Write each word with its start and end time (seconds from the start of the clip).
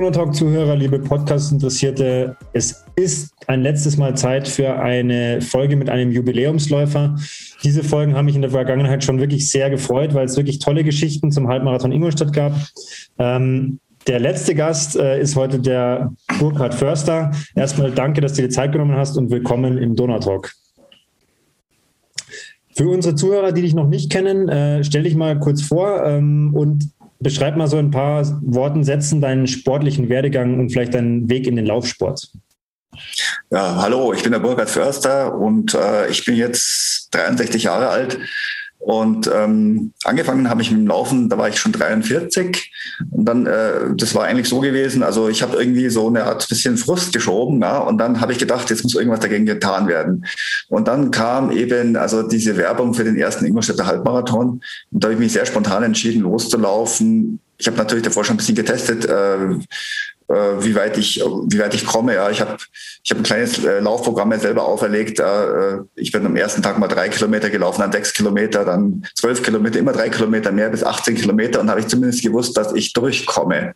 Donautalk-Zuhörer, 0.00 0.76
liebe 0.76 0.98
Podcast-Interessierte, 0.98 2.34
es 2.54 2.86
ist 2.96 3.34
ein 3.48 3.60
letztes 3.60 3.98
Mal 3.98 4.16
Zeit 4.16 4.48
für 4.48 4.80
eine 4.80 5.42
Folge 5.42 5.76
mit 5.76 5.90
einem 5.90 6.10
Jubiläumsläufer. 6.10 7.16
Diese 7.62 7.84
Folgen 7.84 8.14
haben 8.14 8.24
mich 8.24 8.34
in 8.34 8.40
der 8.40 8.50
Vergangenheit 8.50 9.04
schon 9.04 9.20
wirklich 9.20 9.50
sehr 9.50 9.68
gefreut, 9.68 10.14
weil 10.14 10.24
es 10.24 10.38
wirklich 10.38 10.58
tolle 10.58 10.84
Geschichten 10.84 11.30
zum 11.30 11.48
Halbmarathon 11.48 11.92
Ingolstadt 11.92 12.32
gab. 12.32 12.54
Ähm, 13.18 13.78
der 14.06 14.20
letzte 14.20 14.54
Gast 14.54 14.96
äh, 14.96 15.20
ist 15.20 15.36
heute 15.36 15.58
der 15.58 16.14
Burkhard 16.38 16.74
Förster. 16.74 17.32
Erstmal 17.54 17.90
danke, 17.90 18.22
dass 18.22 18.32
du 18.32 18.40
dir 18.40 18.48
Zeit 18.48 18.72
genommen 18.72 18.96
hast 18.96 19.18
und 19.18 19.30
willkommen 19.30 19.76
im 19.76 19.96
Donautalk. 19.96 20.50
Für 22.74 22.88
unsere 22.88 23.16
Zuhörer, 23.16 23.52
die 23.52 23.60
dich 23.60 23.74
noch 23.74 23.88
nicht 23.88 24.10
kennen, 24.10 24.48
äh, 24.48 24.82
stell 24.82 25.02
dich 25.02 25.14
mal 25.14 25.38
kurz 25.38 25.60
vor 25.60 26.06
ähm, 26.06 26.54
und 26.54 26.88
beschreib 27.20 27.56
mal 27.56 27.68
so 27.68 27.76
ein 27.76 27.90
paar 27.90 28.26
Worten, 28.42 28.84
Sätzen 28.84 29.20
deinen 29.20 29.46
sportlichen 29.46 30.08
Werdegang 30.08 30.58
und 30.58 30.70
vielleicht 30.70 30.94
deinen 30.94 31.28
Weg 31.28 31.46
in 31.46 31.56
den 31.56 31.66
Laufsport. 31.66 32.32
Ja, 33.50 33.76
hallo, 33.76 34.12
ich 34.12 34.22
bin 34.22 34.32
der 34.32 34.40
Burkhard 34.40 34.70
Förster 34.70 35.34
und 35.34 35.74
äh, 35.74 36.08
ich 36.08 36.24
bin 36.24 36.36
jetzt 36.36 37.08
63 37.12 37.62
Jahre 37.62 37.88
alt 37.88 38.18
und 38.80 39.30
ähm, 39.32 39.92
angefangen 40.04 40.48
habe 40.48 40.62
ich 40.62 40.70
mit 40.70 40.80
dem 40.80 40.86
Laufen, 40.86 41.28
da 41.28 41.36
war 41.36 41.50
ich 41.50 41.58
schon 41.58 41.72
43. 41.72 42.72
Und 43.10 43.26
dann, 43.26 43.46
äh, 43.46 43.94
das 43.94 44.14
war 44.14 44.24
eigentlich 44.24 44.48
so 44.48 44.60
gewesen, 44.60 45.02
also 45.02 45.28
ich 45.28 45.42
habe 45.42 45.58
irgendwie 45.58 45.90
so 45.90 46.08
eine 46.08 46.24
Art 46.24 46.48
bisschen 46.48 46.78
Frust 46.78 47.12
geschoben, 47.12 47.60
ja, 47.60 47.78
und 47.78 47.98
dann 47.98 48.22
habe 48.22 48.32
ich 48.32 48.38
gedacht, 48.38 48.70
jetzt 48.70 48.82
muss 48.82 48.94
irgendwas 48.94 49.20
dagegen 49.20 49.44
getan 49.44 49.86
werden. 49.86 50.24
Und 50.68 50.88
dann 50.88 51.10
kam 51.10 51.50
eben 51.50 51.96
also 51.96 52.22
diese 52.22 52.56
Werbung 52.56 52.94
für 52.94 53.04
den 53.04 53.16
ersten 53.16 53.44
Ingolstädter 53.44 53.86
Halbmarathon. 53.86 54.62
Und 54.90 55.04
da 55.04 55.08
habe 55.08 55.12
ich 55.14 55.20
mich 55.20 55.32
sehr 55.32 55.44
spontan 55.44 55.82
entschieden, 55.82 56.22
loszulaufen. 56.22 57.38
Ich 57.58 57.66
habe 57.66 57.76
natürlich 57.76 58.04
davor 58.04 58.24
schon 58.24 58.36
ein 58.36 58.38
bisschen 58.38 58.54
getestet, 58.54 59.04
äh, 59.04 59.58
wie 60.30 60.74
weit 60.76 60.96
ich, 60.96 61.20
wie 61.20 61.58
weit 61.58 61.74
ich 61.74 61.84
komme. 61.84 62.14
Ja, 62.14 62.30
ich 62.30 62.40
habe 62.40 62.56
ich 63.02 63.10
hab 63.10 63.18
ein 63.18 63.24
kleines 63.24 63.64
äh, 63.64 63.80
Laufprogramm 63.80 64.28
mir 64.28 64.38
selber 64.38 64.64
auferlegt. 64.64 65.18
Äh, 65.18 65.78
ich 65.96 66.12
bin 66.12 66.24
am 66.24 66.36
ersten 66.36 66.62
Tag 66.62 66.78
mal 66.78 66.88
drei 66.88 67.08
Kilometer 67.08 67.50
gelaufen, 67.50 67.80
dann 67.80 67.92
sechs 67.92 68.12
Kilometer, 68.12 68.64
dann 68.64 69.04
zwölf 69.14 69.42
Kilometer, 69.42 69.78
immer 69.78 69.92
drei 69.92 70.08
Kilometer 70.08 70.52
mehr 70.52 70.68
bis 70.68 70.84
18 70.84 71.16
Kilometer 71.16 71.60
und 71.60 71.70
habe 71.70 71.80
ich 71.80 71.88
zumindest 71.88 72.22
gewusst, 72.22 72.56
dass 72.56 72.72
ich 72.74 72.92
durchkomme. 72.92 73.74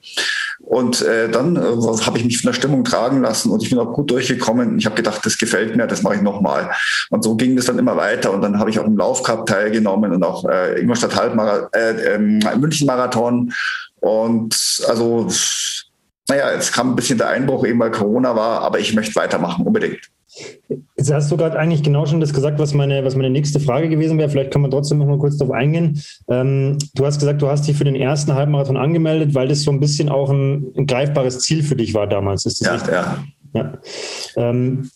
Und 0.61 1.03
äh, 1.03 1.29
dann 1.29 1.57
äh, 1.57 1.61
habe 1.61 2.19
ich 2.19 2.25
mich 2.25 2.39
von 2.39 2.49
der 2.49 2.55
Stimmung 2.55 2.85
tragen 2.85 3.23
lassen 3.23 3.51
und 3.51 3.63
ich 3.63 3.71
bin 3.71 3.79
auch 3.79 3.93
gut 3.93 4.11
durchgekommen. 4.11 4.79
Ich 4.79 4.87
habe 4.87 4.95
gedacht, 4.95 5.25
das 5.25 5.39
gefällt 5.39 5.77
mir, 5.77 5.87
das 5.87 6.03
mache 6.03 6.17
ich 6.17 6.23
nochmal. 6.23 6.71
Und 7.11 7.25
so 7.25 7.35
ging 7.35 7.57
das 7.57 7.67
dann 7.67 7.79
immer 7.79 7.97
weiter. 7.97 8.33
Und 8.33 8.43
dann 8.43 8.59
habe 8.59 8.71
ich 8.71 8.79
auch 8.79 8.87
im 8.87 8.97
Laufcup 8.97 9.47
teilgenommen 9.47 10.13
und 10.13 10.23
auch 10.23 10.49
äh, 10.49 10.81
Ingolstadt 10.81 11.17
Halbmarathon, 11.17 11.69
äh, 11.73 12.15
äh, 12.15 12.57
München 12.57 12.87
Marathon. 12.87 13.53
Und 14.01 14.83
also 14.87 15.29
naja, 16.29 16.53
jetzt 16.53 16.73
kam 16.73 16.91
ein 16.91 16.97
bisschen 16.97 17.19
der 17.19 17.29
Einbruch, 17.29 17.67
eben 17.67 17.79
weil 17.79 17.91
Corona 17.91 18.35
war, 18.35 18.63
aber 18.63 18.79
ich 18.79 18.95
möchte 18.95 19.15
weitermachen, 19.17 19.67
unbedingt. 19.67 20.11
Jetzt 20.97 21.13
hast 21.13 21.31
du 21.31 21.37
gerade 21.37 21.59
eigentlich 21.59 21.83
genau 21.83 22.07
schon 22.07 22.21
das 22.21 22.33
gesagt, 22.33 22.59
was 22.59 22.75
meine, 22.75 23.05
was 23.05 23.15
meine 23.15 23.31
nächste 23.31 23.61
Frage 23.61 23.89
gewesen 23.89 24.19
wäre. 24.19 24.29
Vielleicht 24.29 24.51
kann 24.51 24.63
man 24.63 24.71
trotzdem 24.71 24.99
noch 24.99 25.07
mal 25.07 25.19
kurz 25.19 25.37
darauf 25.37 25.55
eingehen. 25.55 26.03
Ähm, 26.29 26.79
du 26.95 27.07
hast 27.07 27.21
gesagt, 27.21 27.41
du 27.41 27.49
hast 27.49 27.69
dich 27.69 27.77
für 27.77 27.85
den 27.85 27.95
ersten 27.95 28.35
Halbmarathon 28.35 28.77
angemeldet, 28.77 29.35
weil 29.35 29.49
das 29.49 29.63
so 29.63 29.71
ein 29.71 29.81
bisschen 29.81 30.09
auch 30.09 30.31
ein, 30.31 30.73
ein 30.77 30.87
greifbares 30.87 31.41
Ziel 31.41 31.63
für 31.63 31.77
dich 31.77 31.95
war 31.95 32.09
damals. 32.09 32.47
Ist 32.47 32.61
das 32.61 32.67
ja, 32.67 32.75
richtig? 32.75 32.93
ja. 32.95 33.25
ja. 33.55 33.79
Ähm, 34.37 34.91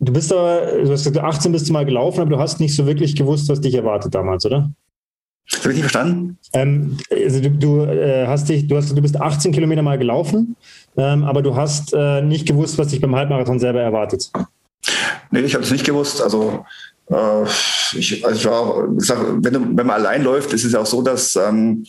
du 0.00 0.12
bist 0.12 0.32
aber, 0.32 0.82
du 0.82 0.90
hast 0.90 1.04
gesagt, 1.04 1.18
18 1.18 1.52
bist 1.52 1.68
du 1.68 1.72
mal 1.72 1.86
gelaufen, 1.86 2.20
aber 2.20 2.30
du 2.30 2.38
hast 2.38 2.60
nicht 2.60 2.74
so 2.74 2.86
wirklich 2.86 3.16
gewusst, 3.16 3.48
was 3.48 3.60
dich 3.60 3.74
erwartet 3.74 4.14
damals, 4.14 4.44
oder? 4.44 4.70
Habe 5.52 5.70
ich 5.70 5.76
nicht 5.76 5.80
verstanden? 5.80 6.38
Ähm, 6.52 6.96
also 7.10 7.40
du, 7.40 7.50
du 7.50 7.80
äh, 7.82 8.26
hast 8.26 8.48
dich, 8.48 8.66
du, 8.66 8.76
hast, 8.76 8.90
du 8.90 9.02
bist 9.02 9.20
18 9.20 9.52
Kilometer 9.52 9.82
mal 9.82 9.98
gelaufen, 9.98 10.56
ähm, 10.96 11.24
aber 11.24 11.42
du 11.42 11.54
hast 11.54 11.92
äh, 11.92 12.22
nicht 12.22 12.46
gewusst, 12.46 12.78
was 12.78 12.88
dich 12.88 13.00
beim 13.00 13.14
Halbmarathon 13.14 13.58
selber 13.58 13.80
erwartet. 13.80 14.30
Nee, 15.30 15.40
ich 15.40 15.54
habe 15.54 15.64
es 15.64 15.70
nicht 15.70 15.84
gewusst. 15.84 16.22
Also, 16.22 16.64
äh, 17.10 17.42
ich, 17.94 18.24
also 18.24 18.36
ich 18.36 18.46
war, 18.46 18.88
ich 18.98 19.06
sag, 19.06 19.18
wenn, 19.38 19.52
du, 19.52 19.60
wenn 19.60 19.86
man 19.86 19.90
allein 19.90 20.22
läuft, 20.22 20.52
ist 20.52 20.64
es 20.64 20.72
ja 20.72 20.80
auch 20.80 20.86
so, 20.86 21.02
dass, 21.02 21.36
ähm, 21.36 21.84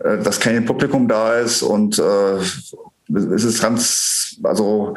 äh, 0.00 0.18
dass 0.18 0.40
kein 0.40 0.64
Publikum 0.64 1.06
da 1.06 1.34
ist 1.34 1.62
und 1.62 1.98
äh, 1.98 2.36
es 2.36 3.44
ist 3.44 3.60
ganz, 3.60 4.38
also 4.42 4.94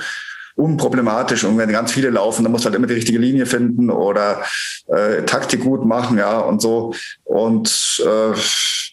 unproblematisch. 0.58 1.44
Und 1.44 1.58
wenn 1.58 1.70
ganz 1.70 1.92
viele 1.92 2.10
laufen, 2.10 2.44
dann 2.44 2.52
muss 2.52 2.66
halt 2.66 2.76
immer 2.76 2.88
die 2.88 2.96
richtige 2.96 3.20
Linie 3.20 3.46
finden 3.46 3.90
oder 3.90 4.42
äh, 4.88 5.24
Taktik 5.24 5.62
gut 5.62 5.86
machen, 5.86 6.18
ja, 6.18 6.40
und 6.40 6.62
so. 6.62 6.94
Und 7.24 8.04
äh, 8.04 8.36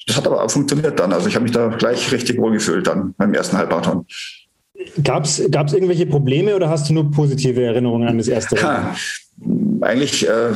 das 0.07 0.17
hat 0.17 0.27
aber 0.27 0.43
auch 0.43 0.51
funktioniert 0.51 1.01
dann. 1.01 1.13
Also 1.13 1.29
ich 1.29 1.35
habe 1.35 1.45
mich 1.45 1.53
da 1.53 1.69
gleich 1.69 2.13
richtig 2.13 2.39
wohl 2.39 2.53
gefühlt 2.53 2.87
dann 2.87 3.15
beim 3.17 3.33
ersten 3.33 3.57
Halbmarathon. 3.57 4.07
Gab 5.03 5.25
es 5.25 5.39
irgendwelche 5.39 6.05
Probleme 6.05 6.55
oder 6.55 6.69
hast 6.69 6.89
du 6.89 6.95
nur 6.95 7.11
positive 7.11 7.63
Erinnerungen 7.63 8.09
an 8.09 8.19
das 8.19 8.29
erste? 8.29 8.61
Ha, 8.63 8.95
eigentlich 9.81 10.29
äh, 10.29 10.53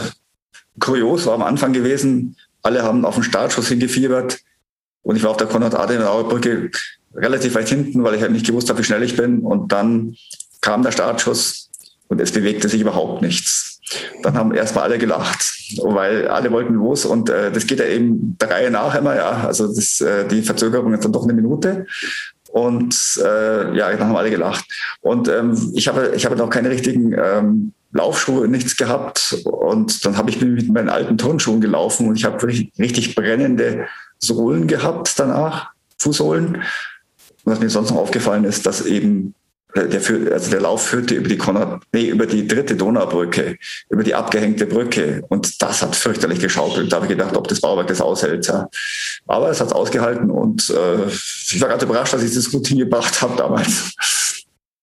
kurios 0.78 1.24
war 1.26 1.34
am 1.34 1.42
Anfang 1.42 1.72
gewesen. 1.72 2.36
Alle 2.62 2.82
haben 2.82 3.06
auf 3.06 3.14
den 3.14 3.24
Startschuss 3.24 3.68
hingefiebert 3.68 4.40
und 5.02 5.16
ich 5.16 5.22
war 5.22 5.30
auf 5.30 5.36
der 5.38 5.46
Konrad-Adenauer-Brücke 5.46 6.70
relativ 7.14 7.54
weit 7.54 7.68
hinten, 7.68 8.04
weil 8.04 8.14
ich 8.14 8.20
halt 8.20 8.32
nicht 8.32 8.46
gewusst 8.46 8.68
habe, 8.68 8.80
wie 8.80 8.84
schnell 8.84 9.02
ich 9.02 9.16
bin. 9.16 9.40
Und 9.40 9.72
dann 9.72 10.16
kam 10.60 10.82
der 10.82 10.92
Startschuss 10.92 11.70
und 12.08 12.20
es 12.20 12.32
bewegte 12.32 12.68
sich 12.68 12.80
überhaupt 12.80 13.22
nichts. 13.22 13.80
Dann 14.22 14.36
haben 14.36 14.54
erstmal 14.54 14.84
alle 14.84 14.98
gelacht, 14.98 15.44
weil 15.82 16.28
alle 16.28 16.50
wollten 16.50 16.74
los 16.74 17.06
und 17.06 17.30
äh, 17.30 17.50
das 17.50 17.66
geht 17.66 17.78
ja 17.78 17.86
eben 17.86 18.36
der 18.38 18.50
Reihe 18.50 18.70
nach 18.70 18.94
immer, 18.94 19.16
ja. 19.16 19.44
Also 19.46 19.66
das, 19.66 20.00
äh, 20.00 20.26
die 20.26 20.42
Verzögerung 20.42 20.92
ist 20.92 21.04
dann 21.04 21.12
doch 21.12 21.24
eine 21.24 21.32
Minute. 21.32 21.86
Und 22.50 23.20
äh, 23.22 23.76
ja, 23.76 23.90
dann 23.90 24.08
haben 24.08 24.16
alle 24.16 24.30
gelacht. 24.30 24.64
Und 25.00 25.28
ähm, 25.28 25.72
ich 25.74 25.88
habe 25.88 26.12
ich 26.16 26.24
habe 26.24 26.36
noch 26.36 26.50
keine 26.50 26.70
richtigen 26.70 27.12
ähm, 27.12 27.72
Laufschuhe, 27.92 28.48
nichts 28.48 28.76
gehabt. 28.76 29.36
Und 29.44 30.04
dann 30.04 30.16
habe 30.16 30.30
ich 30.30 30.40
mit 30.40 30.68
meinen 30.70 30.88
alten 30.88 31.18
Turnschuhen 31.18 31.60
gelaufen 31.60 32.08
und 32.08 32.16
ich 32.16 32.24
habe 32.24 32.40
wirklich 32.42 32.72
richtig 32.78 33.14
brennende 33.14 33.86
Sohlen 34.18 34.66
gehabt 34.66 35.18
danach, 35.18 35.70
Fußsohlen. 35.98 36.62
Was 37.44 37.60
mir 37.60 37.70
sonst 37.70 37.90
noch 37.90 37.98
aufgefallen 37.98 38.44
ist, 38.44 38.66
dass 38.66 38.84
eben 38.84 39.34
der, 39.74 40.00
führt, 40.00 40.32
also 40.32 40.50
der 40.50 40.60
Lauf 40.60 40.86
führte 40.86 41.14
über 41.14 41.28
die 41.28 41.36
Konrad, 41.36 41.82
nee, 41.92 42.06
über 42.06 42.26
die 42.26 42.46
dritte 42.46 42.74
Donaubrücke, 42.74 43.56
über 43.90 44.02
die 44.02 44.14
abgehängte 44.14 44.66
Brücke. 44.66 45.22
Und 45.28 45.62
das 45.62 45.82
hat 45.82 45.94
fürchterlich 45.94 46.40
geschaukelt. 46.40 46.90
Da 46.90 46.96
habe 46.96 47.06
ich 47.06 47.10
gedacht, 47.10 47.36
ob 47.36 47.48
das 47.48 47.60
Bauwerk 47.60 47.86
das 47.88 48.00
aushält. 48.00 48.46
Ja. 48.46 48.68
Aber 49.26 49.50
es 49.50 49.60
hat 49.60 49.72
ausgehalten 49.72 50.30
und 50.30 50.70
äh, 50.70 51.06
ich 51.06 51.60
war 51.60 51.68
gerade 51.68 51.84
überrascht, 51.84 52.14
dass 52.14 52.22
ich 52.22 52.34
das 52.34 52.50
gut 52.50 52.66
hingebracht 52.66 53.20
habe 53.20 53.36
damals. 53.36 53.92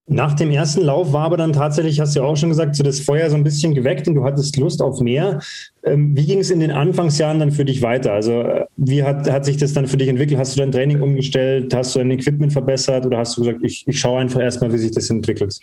Nach 0.08 0.34
dem 0.34 0.52
ersten 0.52 0.82
Lauf 0.82 1.14
war 1.14 1.26
aber 1.26 1.38
dann 1.38 1.52
tatsächlich, 1.52 2.00
hast 2.00 2.16
du 2.16 2.20
ja 2.20 2.26
auch 2.26 2.38
schon 2.38 2.50
gesagt, 2.50 2.76
so 2.76 2.84
das 2.84 3.00
Feuer 3.00 3.28
so 3.30 3.36
ein 3.36 3.44
bisschen 3.44 3.74
geweckt 3.74 4.08
und 4.08 4.14
du 4.14 4.24
hattest 4.24 4.56
Lust 4.58 4.80
auf 4.80 5.00
mehr. 5.00 5.40
Ähm, 5.84 6.16
wie 6.16 6.26
ging 6.26 6.40
es 6.40 6.52
in 6.52 6.60
den 6.60 6.70
Anfangsjahren 6.70 7.40
dann 7.40 7.52
für 7.52 7.66
dich 7.66 7.82
weiter? 7.82 8.14
Also 8.14 8.42
äh, 8.42 8.66
wie 8.78 9.02
hat, 9.02 9.30
hat 9.32 9.46
sich 9.46 9.58
das 9.58 9.74
dann 9.74 9.88
für 9.88 9.98
dich 9.98 10.08
entwickelt? 10.08 10.40
Hast 10.40 10.56
du 10.56 10.60
dein 10.60 10.72
Training 10.72 11.02
umgestellt? 11.02 11.74
Hast 11.74 11.96
du 11.96 12.00
dein 12.00 12.12
Equipment 12.12 12.54
verbessert 12.54 13.06
oder 13.08 13.18
hast 13.18 13.36
du 13.36 13.42
gesagt, 13.42 13.60
ich, 13.64 13.84
ich 13.88 14.00
schaue 14.00 14.20
einfach 14.20 14.42
erstmal, 14.42 14.72
wie 14.72 14.78
sich 14.78 14.92
das 14.92 15.10
entwickelt? 15.10 15.58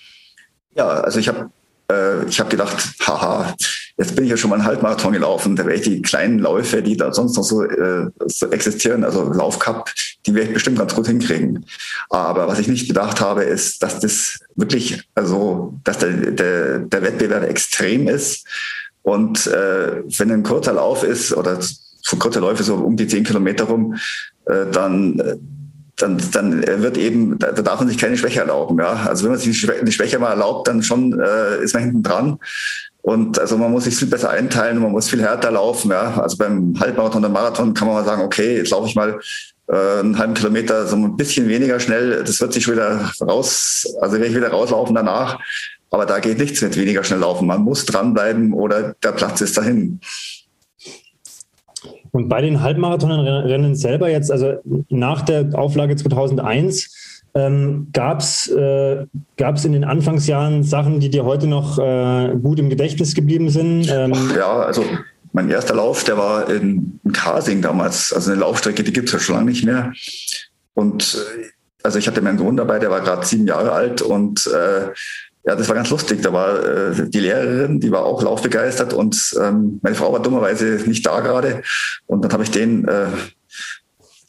Ja, 0.74 0.88
also 0.88 1.20
ich 1.20 1.28
habe 1.28 1.50
äh, 1.91 2.24
ich 2.26 2.41
hab 2.41 2.50
gedacht, 2.50 2.94
haha, 3.06 3.54
Jetzt 4.03 4.17
bin 4.17 4.25
ich 4.25 4.33
ja 4.33 4.37
schon 4.37 4.51
mal 4.51 4.57
einen 4.57 4.65
Halbmarathon 4.65 5.13
gelaufen. 5.13 5.55
Da 5.55 5.65
werde 5.65 5.79
ich 5.79 5.85
die 5.85 6.03
kleinen 6.03 6.41
Läufe, 6.41 6.83
die 6.83 6.97
da 6.97 7.13
sonst 7.13 7.37
noch 7.37 7.45
so, 7.45 7.63
äh, 7.63 8.11
so 8.27 8.51
existieren, 8.51 9.05
also 9.05 9.33
Laufcup, 9.33 9.89
die 10.27 10.35
werde 10.35 10.49
ich 10.49 10.55
bestimmt 10.55 10.79
ganz 10.79 10.93
gut 10.93 11.07
hinkriegen. 11.07 11.65
Aber 12.11 12.49
was 12.49 12.59
ich 12.59 12.67
nicht 12.67 12.89
bedacht 12.89 13.21
habe, 13.21 13.45
ist, 13.45 13.81
dass 13.81 14.01
das 14.01 14.41
wirklich, 14.57 15.05
also, 15.15 15.79
dass 15.85 15.99
der, 15.99 16.11
der, 16.33 16.79
der 16.81 17.03
Wettbewerb 17.03 17.45
extrem 17.49 18.09
ist. 18.09 18.45
Und 19.03 19.47
äh, 19.47 20.03
wenn 20.19 20.33
ein 20.33 20.43
kurzer 20.43 20.72
Lauf 20.72 21.05
ist 21.05 21.33
oder 21.33 21.60
so 21.60 22.16
kurze 22.16 22.41
Läufe 22.41 22.65
so 22.65 22.75
um 22.75 22.97
die 22.97 23.07
zehn 23.07 23.22
Kilometer 23.22 23.65
rum, 23.65 23.95
äh, 24.47 24.66
dann 24.72 25.22
dann, 25.97 26.21
dann 26.33 26.66
wird 26.66 26.97
eben, 26.97 27.39
da 27.39 27.53
darf 27.53 27.78
man 27.78 27.89
sich 27.89 27.98
keine 27.98 28.16
Schwäche 28.16 28.41
erlauben. 28.41 28.78
Ja? 28.78 29.05
Also 29.07 29.25
wenn 29.25 29.33
man 29.33 29.41
sich 29.41 29.60
die 29.60 29.93
Schwäche 29.93 30.19
mal 30.19 30.31
erlaubt, 30.31 30.66
dann 30.66 30.83
schon 30.83 31.21
äh, 31.21 31.63
ist 31.63 31.75
man 31.75 31.84
hinten 31.84 32.03
dran. 32.03 32.39
Und 33.03 33.39
also 33.39 33.59
man 33.59 33.72
muss 33.72 33.84
sich 33.84 33.97
viel 33.97 34.09
besser 34.09 34.31
einteilen, 34.31 34.78
man 34.78 34.93
muss 34.93 35.09
viel 35.09 35.22
härter 35.22 35.51
laufen. 35.51 35.91
Ja. 35.91 36.21
Also 36.21 36.37
beim 36.37 36.78
Halbmarathon 36.78 37.25
oder 37.25 37.33
Marathon 37.33 37.75
kann 37.75 37.89
man 37.89 37.97
mal 37.97 38.04
sagen, 38.04 38.22
okay, 38.22 38.59
jetzt 38.59 38.71
laufe 38.71 38.89
ich 38.89 38.95
mal 38.95 39.19
äh, 39.69 40.01
einen 40.01 40.19
halben 40.19 40.34
Kilometer 40.34 40.87
so 40.87 40.95
ein 40.95 41.16
bisschen 41.16 41.49
weniger 41.49 41.81
schnell. 41.81 42.22
Das 42.25 42.41
wird 42.41 42.53
sich 42.53 42.71
wieder 42.71 43.10
raus, 43.21 43.93
also 44.01 44.15
werde 44.15 44.27
ich 44.27 44.37
wieder 44.37 44.51
rauslaufen 44.51 44.95
danach. 44.95 45.41
Aber 45.91 46.07
da 46.07 46.21
geht 46.21 46.39
nichts 46.39 46.63
mit 46.63 46.77
weniger 46.77 47.03
schnell 47.03 47.19
laufen. 47.21 47.47
Man 47.47 47.63
muss 47.63 47.84
dranbleiben 47.84 48.54
oder 48.54 48.95
der 49.03 49.13
Platz 49.13 49.41
ist 49.41 49.59
dahin. 49.59 50.01
Und 52.13 52.28
bei 52.28 52.41
den 52.41 52.63
Halbmarathonrennen 52.63 53.75
selber 53.75 54.10
jetzt, 54.10 54.31
also 54.31 54.55
nach 54.89 55.22
der 55.22 55.51
Auflage 55.55 55.97
2001, 55.97 57.02
ähm, 57.34 57.89
Gab 57.93 58.21
es 58.21 58.49
äh, 58.49 59.07
in 59.39 59.73
den 59.73 59.84
Anfangsjahren 59.84 60.63
Sachen, 60.63 61.01
die 61.01 61.11
dir 61.11 61.25
heute 61.25 61.47
noch 61.47 61.79
äh, 61.79 62.34
gut 62.43 62.59
im 62.59 62.69
Gedächtnis 62.69 63.15
geblieben 63.15 63.49
sind? 63.49 63.91
Ähm 63.91 64.13
ja, 64.37 64.61
also 64.61 64.84
mein 65.33 65.49
erster 65.49 65.75
Lauf, 65.75 66.05
der 66.05 66.19
war 66.19 66.51
in, 66.51 67.01
in 67.05 67.13
Kasing 67.13 67.63
damals, 67.63 68.13
also 68.13 68.31
eine 68.31 68.41
Laufstrecke, 68.41 68.83
die 68.83 68.93
gibt 68.93 69.09
es 69.09 69.15
ja 69.15 69.19
schon 69.19 69.37
lange 69.37 69.51
nicht 69.51 69.65
mehr. 69.65 69.93
Und 70.75 71.19
also 71.83 71.99
ich 71.99 72.07
hatte 72.07 72.21
meinen 72.23 72.39
Sohn 72.39 72.57
dabei, 72.57 72.79
der 72.79 72.91
war 72.91 73.01
gerade 73.01 73.27
sieben 73.27 73.47
Jahre 73.47 73.73
alt 73.73 74.03
und 74.03 74.47
äh, 74.47 74.91
ja, 75.45 75.57
das 75.57 75.69
war 75.69 75.75
ganz 75.75 75.91
lustig. 75.91 76.23
Da 76.23 76.33
war 76.33 76.65
äh, 76.65 77.11
die 77.11 77.21
Lehrerin, 77.21 77.81
die 77.81 77.91
war 77.91 78.05
auch 78.05 78.23
laufbegeistert 78.23 78.93
und 78.93 79.34
ähm, 79.43 79.81
meine 79.83 79.97
Frau 79.97 80.13
war 80.13 80.23
dummerweise 80.23 80.79
nicht 80.87 81.05
da 81.05 81.21
gerade. 81.21 81.63
Und 82.07 82.25
dann 82.25 82.33
habe 82.33 82.45
ich 82.45 82.51
den 82.51 82.87
äh, 82.87 83.07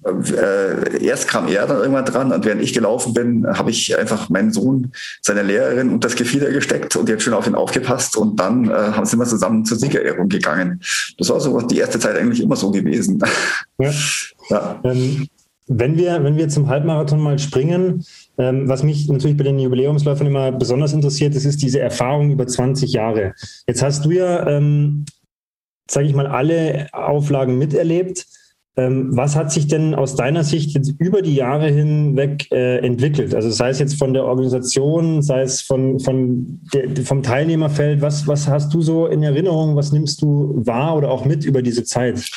äh, 0.05 1.05
erst 1.05 1.27
kam 1.27 1.47
er 1.47 1.65
dann 1.67 1.77
irgendwann 1.77 2.05
dran 2.05 2.31
und 2.31 2.45
während 2.45 2.61
ich 2.61 2.73
gelaufen 2.73 3.13
bin, 3.13 3.47
habe 3.47 3.71
ich 3.71 3.97
einfach 3.97 4.29
meinen 4.29 4.51
Sohn, 4.51 4.91
seine 5.21 5.43
Lehrerin 5.43 5.89
und 5.89 6.03
das 6.03 6.15
Gefieder 6.15 6.51
gesteckt 6.51 6.95
und 6.95 7.09
jetzt 7.09 7.23
schön 7.23 7.33
auf 7.33 7.47
ihn 7.47 7.55
aufgepasst 7.55 8.17
und 8.17 8.39
dann 8.39 8.69
äh, 8.69 8.73
haben 8.73 9.05
sie 9.05 9.15
immer 9.15 9.25
zusammen 9.25 9.65
zur 9.65 9.77
Siegerehrung 9.77 10.29
gegangen. 10.29 10.81
Das 11.17 11.29
war 11.29 11.39
so 11.39 11.59
die 11.61 11.77
erste 11.77 11.99
Zeit 11.99 12.17
eigentlich 12.17 12.41
immer 12.41 12.55
so 12.55 12.71
gewesen. 12.71 13.21
Ja. 13.77 13.91
ja. 14.49 14.81
Ähm, 14.83 15.27
wenn 15.67 15.97
wir, 15.97 16.23
wenn 16.23 16.35
wir 16.35 16.49
zum 16.49 16.67
Halbmarathon 16.67 17.19
mal 17.19 17.39
springen, 17.39 18.03
ähm, 18.37 18.67
was 18.67 18.83
mich 18.83 19.07
natürlich 19.07 19.37
bei 19.37 19.45
den 19.45 19.59
Jubiläumsläufern 19.59 20.27
immer 20.27 20.51
besonders 20.51 20.93
interessiert, 20.93 21.35
das 21.35 21.45
ist 21.45 21.61
diese 21.61 21.79
Erfahrung 21.79 22.31
über 22.31 22.45
20 22.45 22.91
Jahre. 22.91 23.33
Jetzt 23.67 23.81
hast 23.81 24.03
du 24.03 24.11
ja, 24.11 24.45
ähm, 24.47 25.05
sage 25.89 26.07
ich 26.07 26.13
mal, 26.13 26.27
alle 26.27 26.87
Auflagen 26.91 27.57
miterlebt. 27.57 28.25
Ähm, 28.75 29.15
was 29.15 29.35
hat 29.35 29.51
sich 29.51 29.67
denn 29.67 29.93
aus 29.93 30.15
deiner 30.15 30.43
Sicht 30.43 30.71
jetzt 30.71 30.93
über 30.97 31.21
die 31.21 31.35
Jahre 31.35 31.67
hinweg 31.67 32.51
äh, 32.51 32.79
entwickelt? 32.79 33.35
Also 33.35 33.51
sei 33.51 33.69
es 33.69 33.77
jetzt 33.77 33.99
von 33.99 34.13
der 34.13 34.25
Organisation, 34.25 35.21
sei 35.21 35.41
es 35.41 35.61
von, 35.61 35.99
von 35.99 36.59
der, 36.73 37.05
vom 37.05 37.21
Teilnehmerfeld, 37.21 38.01
was, 38.01 38.25
was 38.25 38.47
hast 38.47 38.73
du 38.73 38.81
so 38.81 39.05
in 39.05 39.21
Erinnerung, 39.21 39.75
was 39.75 39.91
nimmst 39.91 40.23
du 40.23 40.59
wahr 40.65 40.97
oder 40.97 41.11
auch 41.11 41.23
mit 41.23 41.45
über 41.45 41.61
diese 41.61 41.83
Zeit? 41.83 42.27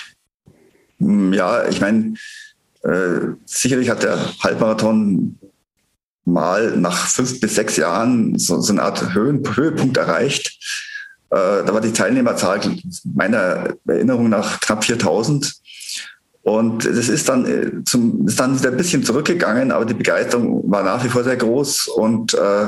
Hm, 0.98 1.32
ja, 1.32 1.66
ich 1.68 1.80
meine, 1.80 2.14
äh, 2.82 3.32
sicherlich 3.46 3.88
hat 3.88 4.02
der 4.02 4.18
Halbmarathon 4.40 5.38
mal 6.26 6.76
nach 6.76 7.06
fünf 7.06 7.40
bis 7.40 7.54
sechs 7.54 7.78
Jahren 7.78 8.38
so, 8.38 8.60
so 8.60 8.72
eine 8.72 8.82
Art 8.82 9.14
Höhen, 9.14 9.42
Höhepunkt 9.56 9.96
erreicht. 9.96 10.58
Äh, 11.30 11.64
da 11.64 11.72
war 11.72 11.80
die 11.80 11.92
Teilnehmerzahl 11.92 12.60
meiner 13.04 13.74
Erinnerung 13.86 14.28
nach 14.28 14.60
knapp 14.60 14.84
4000. 14.84 15.54
Und 16.46 16.84
das 16.84 17.08
ist 17.08 17.28
dann, 17.28 17.44
äh, 17.44 17.82
zum, 17.84 18.28
ist 18.28 18.38
dann 18.38 18.56
wieder 18.56 18.70
ein 18.70 18.76
bisschen 18.76 19.02
zurückgegangen, 19.02 19.72
aber 19.72 19.84
die 19.84 19.94
Begeisterung 19.94 20.62
war 20.70 20.84
nach 20.84 21.02
wie 21.02 21.08
vor 21.08 21.24
sehr 21.24 21.36
groß. 21.36 21.88
Und 21.88 22.34
äh, 22.34 22.66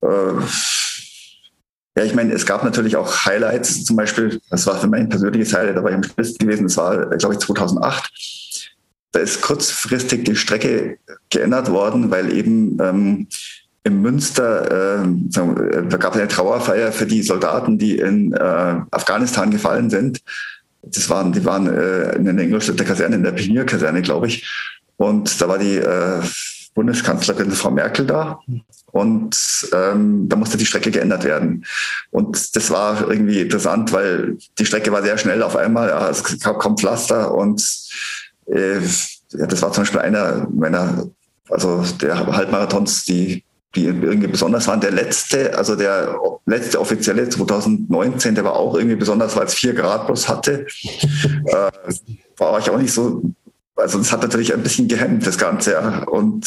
äh, 0.00 0.32
ja, 1.94 2.02
ich 2.02 2.14
meine, 2.14 2.32
es 2.32 2.46
gab 2.46 2.64
natürlich 2.64 2.96
auch 2.96 3.26
Highlights, 3.26 3.84
zum 3.84 3.96
Beispiel, 3.96 4.40
das 4.48 4.66
war 4.66 4.80
für 4.80 4.86
mein 4.86 5.10
persönliches 5.10 5.52
Highlight, 5.52 5.76
da 5.76 5.82
war 5.82 5.90
ich 5.90 5.96
am 5.96 6.02
schnellsten 6.02 6.46
gewesen, 6.46 6.62
das 6.62 6.78
war, 6.78 7.14
glaube 7.18 7.34
ich, 7.34 7.40
2008. 7.40 8.10
Da 9.12 9.20
ist 9.20 9.42
kurzfristig 9.42 10.24
die 10.24 10.36
Strecke 10.36 10.96
geändert 11.28 11.70
worden, 11.70 12.10
weil 12.10 12.32
eben 12.32 12.78
ähm, 12.80 13.26
in 13.84 14.00
Münster, 14.00 15.02
äh, 15.02 15.06
da 15.28 15.96
gab 15.98 16.14
es 16.14 16.20
eine 16.20 16.28
Trauerfeier 16.28 16.90
für 16.92 17.04
die 17.04 17.22
Soldaten, 17.22 17.76
die 17.76 17.98
in 17.98 18.32
äh, 18.32 18.80
Afghanistan 18.90 19.50
gefallen 19.50 19.90
sind 19.90 20.22
das 20.82 21.10
waren, 21.10 21.32
die 21.32 21.44
waren 21.44 21.66
äh, 21.66 22.16
in 22.16 22.24
der 22.24 22.38
Ingolstädter 22.38 22.84
Kaserne, 22.84 23.16
in 23.16 23.22
der 23.22 23.32
Pionierkaserne, 23.32 24.02
glaube 24.02 24.28
ich. 24.28 24.48
Und 24.96 25.40
da 25.40 25.48
war 25.48 25.58
die 25.58 25.76
äh, 25.76 26.20
Bundeskanzlerin 26.74 27.50
Frau 27.50 27.70
Merkel 27.70 28.06
da 28.06 28.40
und 28.92 29.36
ähm, 29.72 30.28
da 30.28 30.36
musste 30.36 30.56
die 30.56 30.66
Strecke 30.66 30.90
geändert 30.90 31.24
werden. 31.24 31.64
Und 32.10 32.54
das 32.56 32.70
war 32.70 33.10
irgendwie 33.10 33.40
interessant, 33.40 33.92
weil 33.92 34.38
die 34.58 34.66
Strecke 34.66 34.92
war 34.92 35.02
sehr 35.02 35.18
schnell 35.18 35.42
auf 35.42 35.56
einmal, 35.56 35.88
ja, 35.88 36.08
es 36.08 36.40
gab 36.40 36.58
kaum 36.58 36.78
Pflaster 36.78 37.34
und 37.34 37.68
äh, 38.46 38.78
ja, 38.78 39.46
das 39.46 39.60
war 39.62 39.72
zum 39.72 39.82
Beispiel 39.82 40.00
einer 40.00 40.46
meiner, 40.52 41.06
also 41.50 41.84
der 42.00 42.26
Halbmarathons, 42.26 43.04
die 43.04 43.44
die 43.74 43.84
irgendwie 43.84 44.28
besonders 44.28 44.66
waren. 44.66 44.80
Der 44.80 44.90
letzte, 44.90 45.56
also 45.56 45.76
der 45.76 46.18
letzte 46.46 46.80
offizielle 46.80 47.28
2019, 47.28 48.34
der 48.34 48.44
war 48.44 48.54
auch 48.54 48.74
irgendwie 48.74 48.96
besonders, 48.96 49.36
weil 49.36 49.46
es 49.46 49.54
vier 49.54 49.74
Grad 49.74 50.06
plus 50.06 50.28
hatte. 50.28 50.66
äh, 51.46 51.70
war 52.38 52.58
ich 52.58 52.70
auch 52.70 52.78
nicht 52.78 52.92
so, 52.92 53.22
also 53.76 53.98
das 53.98 54.12
hat 54.12 54.22
natürlich 54.22 54.54
ein 54.54 54.62
bisschen 54.62 54.88
gehemmt, 54.88 55.26
das 55.26 55.38
Ganze. 55.38 55.72
Ja. 55.72 56.04
Und 56.04 56.46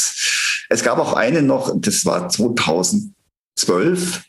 es 0.69 0.83
gab 0.83 0.97
auch 0.97 1.13
einen 1.13 1.45
noch, 1.45 1.71
das 1.75 2.05
war 2.05 2.29
2012. 2.29 4.23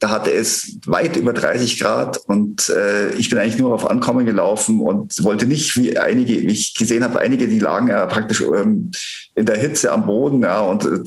Da 0.00 0.08
hatte 0.08 0.32
es 0.32 0.78
weit 0.86 1.16
über 1.16 1.34
30 1.34 1.78
Grad 1.78 2.16
und 2.16 2.70
äh, 2.70 3.10
ich 3.16 3.28
bin 3.28 3.38
eigentlich 3.38 3.58
nur 3.58 3.74
auf 3.74 3.88
Ankommen 3.88 4.24
gelaufen 4.24 4.80
und 4.80 5.22
wollte 5.22 5.44
nicht, 5.44 5.76
wie 5.76 5.98
einige, 5.98 6.40
wie 6.40 6.52
ich 6.52 6.74
gesehen 6.74 7.04
habe, 7.04 7.20
einige, 7.20 7.46
die 7.46 7.58
lagen 7.58 7.88
ja 7.88 8.06
praktisch 8.06 8.40
ähm, 8.40 8.92
in 9.34 9.44
der 9.44 9.58
Hitze 9.58 9.92
am 9.92 10.06
Boden, 10.06 10.40
ja, 10.42 10.60
und 10.60 10.86
äh, 10.86 11.00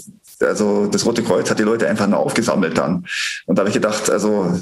also 0.43 0.87
das 0.87 1.05
Rote 1.05 1.23
Kreuz 1.23 1.49
hat 1.49 1.59
die 1.59 1.63
Leute 1.63 1.87
einfach 1.87 2.07
nur 2.07 2.19
aufgesammelt 2.19 2.77
dann. 2.77 3.05
Und 3.45 3.57
da 3.57 3.61
habe 3.61 3.69
ich 3.69 3.75
gedacht, 3.75 4.09
also 4.09 4.53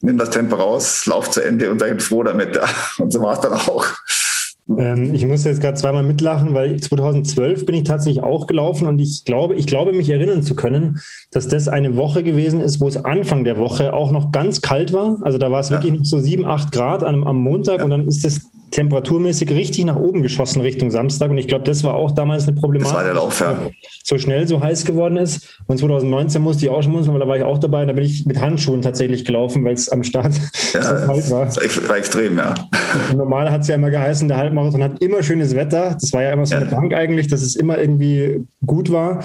nimm 0.00 0.18
das 0.18 0.30
Tempo 0.30 0.56
raus, 0.56 1.06
lauf 1.06 1.30
zu 1.30 1.42
Ende 1.42 1.70
und 1.70 1.78
seid 1.80 2.02
froh 2.02 2.22
damit. 2.22 2.58
Und 2.98 3.12
so 3.12 3.20
war 3.20 3.34
es 3.34 3.40
dann 3.40 3.52
auch. 3.52 3.86
Ähm, 4.76 5.14
ich 5.14 5.24
muss 5.26 5.44
jetzt 5.44 5.62
gerade 5.62 5.78
zweimal 5.78 6.02
mitlachen, 6.02 6.52
weil 6.52 6.78
2012 6.78 7.64
bin 7.64 7.76
ich 7.76 7.84
tatsächlich 7.84 8.22
auch 8.22 8.46
gelaufen 8.46 8.86
und 8.86 8.98
ich 8.98 9.24
glaube, 9.24 9.54
ich 9.54 9.66
glaube, 9.66 9.94
mich 9.94 10.10
erinnern 10.10 10.42
zu 10.42 10.54
können, 10.54 11.00
dass 11.30 11.48
das 11.48 11.68
eine 11.68 11.96
Woche 11.96 12.22
gewesen 12.22 12.60
ist, 12.60 12.78
wo 12.78 12.86
es 12.86 13.02
Anfang 13.02 13.44
der 13.44 13.56
Woche 13.56 13.94
auch 13.94 14.10
noch 14.10 14.30
ganz 14.30 14.60
kalt 14.60 14.92
war. 14.92 15.18
Also 15.22 15.38
da 15.38 15.50
war 15.50 15.60
es 15.60 15.70
ja. 15.70 15.76
wirklich 15.76 15.98
noch 15.98 16.04
so 16.04 16.18
sieben, 16.18 16.44
acht 16.44 16.70
Grad 16.70 17.02
am, 17.02 17.24
am 17.24 17.38
Montag 17.38 17.78
ja. 17.78 17.84
und 17.84 17.90
dann 17.90 18.06
ist 18.06 18.26
es 18.26 18.42
temperaturmäßig 18.70 19.50
richtig 19.50 19.84
nach 19.84 19.96
oben 19.96 20.22
geschossen 20.22 20.60
Richtung 20.60 20.90
Samstag. 20.90 21.30
Und 21.30 21.38
ich 21.38 21.48
glaube, 21.48 21.64
das 21.64 21.84
war 21.84 21.94
auch 21.94 22.10
damals 22.10 22.46
eine 22.46 22.58
Problematik. 22.58 22.94
Das 22.94 22.96
war 22.96 23.04
der 23.04 23.14
Lauf, 23.14 23.40
ja. 23.40 23.58
So 24.04 24.18
schnell 24.18 24.46
so 24.46 24.62
heiß 24.62 24.84
geworden 24.84 25.16
ist. 25.16 25.58
Und 25.66 25.78
2019 25.78 26.42
musste 26.42 26.66
ich 26.66 26.70
auch 26.70 26.82
schon 26.82 26.92
mussten, 26.92 27.12
weil 27.12 27.20
da 27.20 27.28
war 27.28 27.36
ich 27.36 27.42
auch 27.42 27.58
dabei. 27.58 27.84
Da 27.84 27.92
bin 27.92 28.04
ich 28.04 28.26
mit 28.26 28.40
Handschuhen 28.40 28.82
tatsächlich 28.82 29.24
gelaufen, 29.24 29.64
weil 29.64 29.74
es 29.74 29.88
am 29.88 30.02
Start 30.02 30.32
ja, 30.72 30.82
so 30.82 31.06
kalt 31.06 31.30
war. 31.30 31.46
War 31.88 31.96
extrem, 31.96 32.38
ja. 32.38 32.54
Und 33.10 33.18
normal 33.18 33.50
hat 33.50 33.62
es 33.62 33.68
ja 33.68 33.74
immer 33.74 33.90
geheißen, 33.90 34.28
der 34.28 34.36
Halbmarathon 34.36 34.82
hat 34.82 35.00
immer 35.02 35.22
schönes 35.22 35.54
Wetter. 35.54 35.96
Das 36.00 36.12
war 36.12 36.22
ja 36.22 36.32
immer 36.32 36.46
so 36.46 36.54
ja. 36.54 36.60
eine 36.60 36.70
Bank 36.70 36.94
eigentlich, 36.94 37.28
dass 37.28 37.42
es 37.42 37.56
immer 37.56 37.78
irgendwie 37.78 38.44
gut 38.64 38.90
war. 38.90 39.24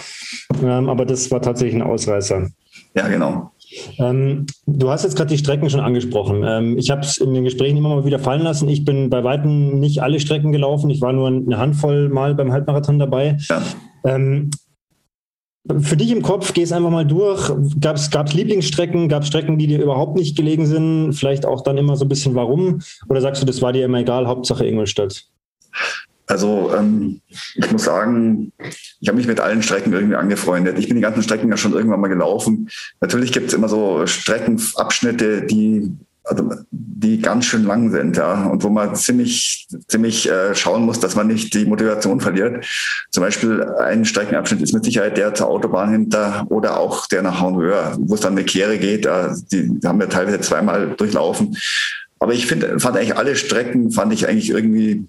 Ähm, 0.62 0.90
aber 0.90 1.06
das 1.06 1.32
war 1.32 1.42
tatsächlich 1.42 1.82
ein 1.82 1.88
Ausreißer. 1.88 2.48
Ja, 2.96 3.08
genau. 3.08 3.52
Ähm, 3.98 4.46
du 4.66 4.90
hast 4.90 5.04
jetzt 5.04 5.16
gerade 5.16 5.30
die 5.30 5.38
Strecken 5.38 5.70
schon 5.70 5.80
angesprochen. 5.80 6.44
Ähm, 6.46 6.78
ich 6.78 6.90
habe 6.92 7.02
es 7.02 7.18
in 7.18 7.34
den 7.34 7.44
Gesprächen 7.44 7.78
immer 7.78 7.90
mal 7.90 8.06
wieder 8.06 8.20
fallen 8.20 8.42
lassen. 8.42 8.68
Ich 8.70 8.86
bin 8.86 9.10
bei 9.10 9.24
weitem 9.24 9.80
nicht 9.80 10.02
alle 10.02 10.20
Strecken 10.20 10.52
gelaufen. 10.52 10.90
Ich 10.90 11.02
war 11.02 11.14
nur 11.14 11.28
eine 11.28 11.58
Handvoll 11.58 12.10
Mal 12.10 12.36
beim 12.36 12.52
Halbmarathon 12.52 13.00
dabei. 13.00 13.38
Ja. 13.50 13.62
Ähm, 14.06 14.52
für 15.80 15.96
dich 15.96 16.12
im 16.12 16.22
Kopf, 16.22 16.54
geh 16.54 16.62
es 16.62 16.74
einfach 16.74 16.90
mal 16.90 17.06
durch. 17.06 17.50
Gab 17.80 17.96
es 17.96 18.34
Lieblingsstrecken? 18.34 19.08
Gab 19.08 19.24
es 19.24 19.30
Strecken, 19.30 19.58
die 19.58 19.68
dir 19.68 19.82
überhaupt 19.82 20.18
nicht 20.18 20.36
gelegen 20.36 20.66
sind? 20.66 21.14
Vielleicht 21.14 21.46
auch 21.46 21.62
dann 21.62 21.78
immer 21.78 21.96
so 21.96 22.04
ein 22.04 22.10
bisschen 22.10 22.36
warum? 22.36 22.82
Oder 23.08 23.22
sagst 23.22 23.42
du, 23.42 23.46
das 23.46 23.62
war 23.62 23.72
dir 23.72 23.86
immer 23.86 24.00
egal, 24.00 24.28
Hauptsache 24.28 24.66
Ingolstadt? 24.66 25.26
Also 26.28 26.74
ähm, 26.76 27.22
ich 27.56 27.72
muss 27.72 27.84
sagen, 27.84 28.54
ich 29.00 29.08
habe 29.08 29.18
mich 29.18 29.28
mit 29.28 29.40
allen 29.40 29.62
Strecken 29.62 29.94
irgendwie 29.94 30.16
angefreundet. 30.16 30.80
Ich 30.80 30.88
bin 30.88 30.96
die 30.96 31.02
ganzen 31.02 31.24
Strecken 31.24 31.50
ja 31.50 31.58
schon 31.58 31.74
irgendwann 31.74 32.00
mal 32.00 32.08
gelaufen. 32.08 32.70
Natürlich 33.02 33.32
gibt 33.32 33.48
es 33.48 33.54
immer 33.54 33.68
so 33.68 34.08
Streckenabschnitte, 34.08 35.44
die 35.44 35.92
also 36.26 36.52
die 36.72 37.20
ganz 37.20 37.46
schön 37.46 37.66
lang 37.66 37.92
sind, 37.92 38.16
ja, 38.16 38.46
und 38.46 38.64
wo 38.64 38.70
man 38.70 38.96
ziemlich, 38.96 39.68
ziemlich 39.88 40.30
äh, 40.30 40.56
schauen 40.56 40.84
muss, 40.84 41.00
dass 41.00 41.16
man 41.16 41.28
nicht 41.28 41.54
die 41.54 41.66
Motivation 41.66 42.22
verliert. 42.22 42.66
Zum 43.12 43.24
Beispiel 43.24 43.62
ein 43.62 44.06
Streckenabschnitt 44.06 44.62
ist 44.62 44.74
mit 44.74 44.86
Sicherheit 44.86 45.18
der 45.18 45.34
zur 45.34 45.48
Autobahn 45.50 45.92
hinter 45.92 46.46
oder 46.50 46.80
auch 46.80 47.08
der 47.08 47.24
nach 47.24 47.42
Hornhöhe, 47.42 47.98
wo 48.00 48.16
es 48.16 48.22
dann 48.22 48.34
eine 48.34 48.46
Kehre 48.46 48.78
geht. 48.78 49.06
Äh, 49.06 49.32
die 49.52 49.80
haben 49.86 50.00
wir 50.00 50.10
teilweise 50.10 50.40
zweimal 50.40 50.92
durchlaufen. 50.92 51.58
Aber 52.20 52.34
ich 52.34 52.48
finde, 52.48 52.80
fand 52.80 52.96
eigentlich 52.96 53.18
alle 53.18 53.36
Strecken, 53.36 53.92
fand 53.92 54.14
ich 54.14 54.30
eigentlich 54.30 54.50
irgendwie 54.50 55.06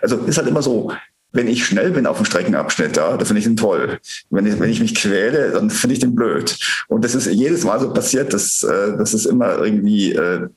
also 0.00 0.16
ist 0.18 0.38
halt 0.38 0.48
immer 0.48 0.62
so, 0.62 0.92
wenn 1.32 1.48
ich 1.48 1.66
schnell 1.66 1.90
bin 1.90 2.06
auf 2.06 2.16
dem 2.16 2.24
Streckenabschnitt, 2.24 2.96
da 2.96 3.18
finde 3.18 3.38
ich 3.38 3.44
den 3.44 3.56
toll. 3.56 3.98
Wenn 4.30 4.46
ich, 4.46 4.58
wenn 4.58 4.70
ich 4.70 4.80
mich 4.80 4.94
quäle, 4.94 5.50
dann 5.52 5.70
finde 5.70 5.94
ich 5.94 6.00
den 6.00 6.14
blöd. 6.14 6.58
Und 6.88 7.04
das 7.04 7.14
ist 7.14 7.26
jedes 7.26 7.64
Mal 7.64 7.80
so 7.80 7.92
passiert, 7.92 8.32
dass, 8.32 8.62
äh, 8.62 8.96
das 8.96 9.12
ist 9.14 9.26
immer 9.26 9.58
irgendwie, 9.58 10.12
äh, 10.12 10.48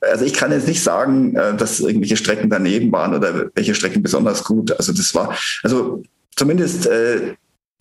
also 0.00 0.24
ich 0.24 0.32
kann 0.32 0.50
jetzt 0.50 0.66
nicht 0.66 0.82
sagen, 0.82 1.36
äh, 1.36 1.56
dass 1.56 1.80
irgendwelche 1.80 2.16
Strecken 2.16 2.48
daneben 2.48 2.90
waren 2.90 3.14
oder 3.14 3.50
welche 3.54 3.74
Strecken 3.74 4.02
besonders 4.02 4.44
gut. 4.44 4.72
Also 4.72 4.92
das 4.92 5.14
war, 5.14 5.36
also 5.62 6.02
zumindest 6.34 6.86
äh, 6.86 7.34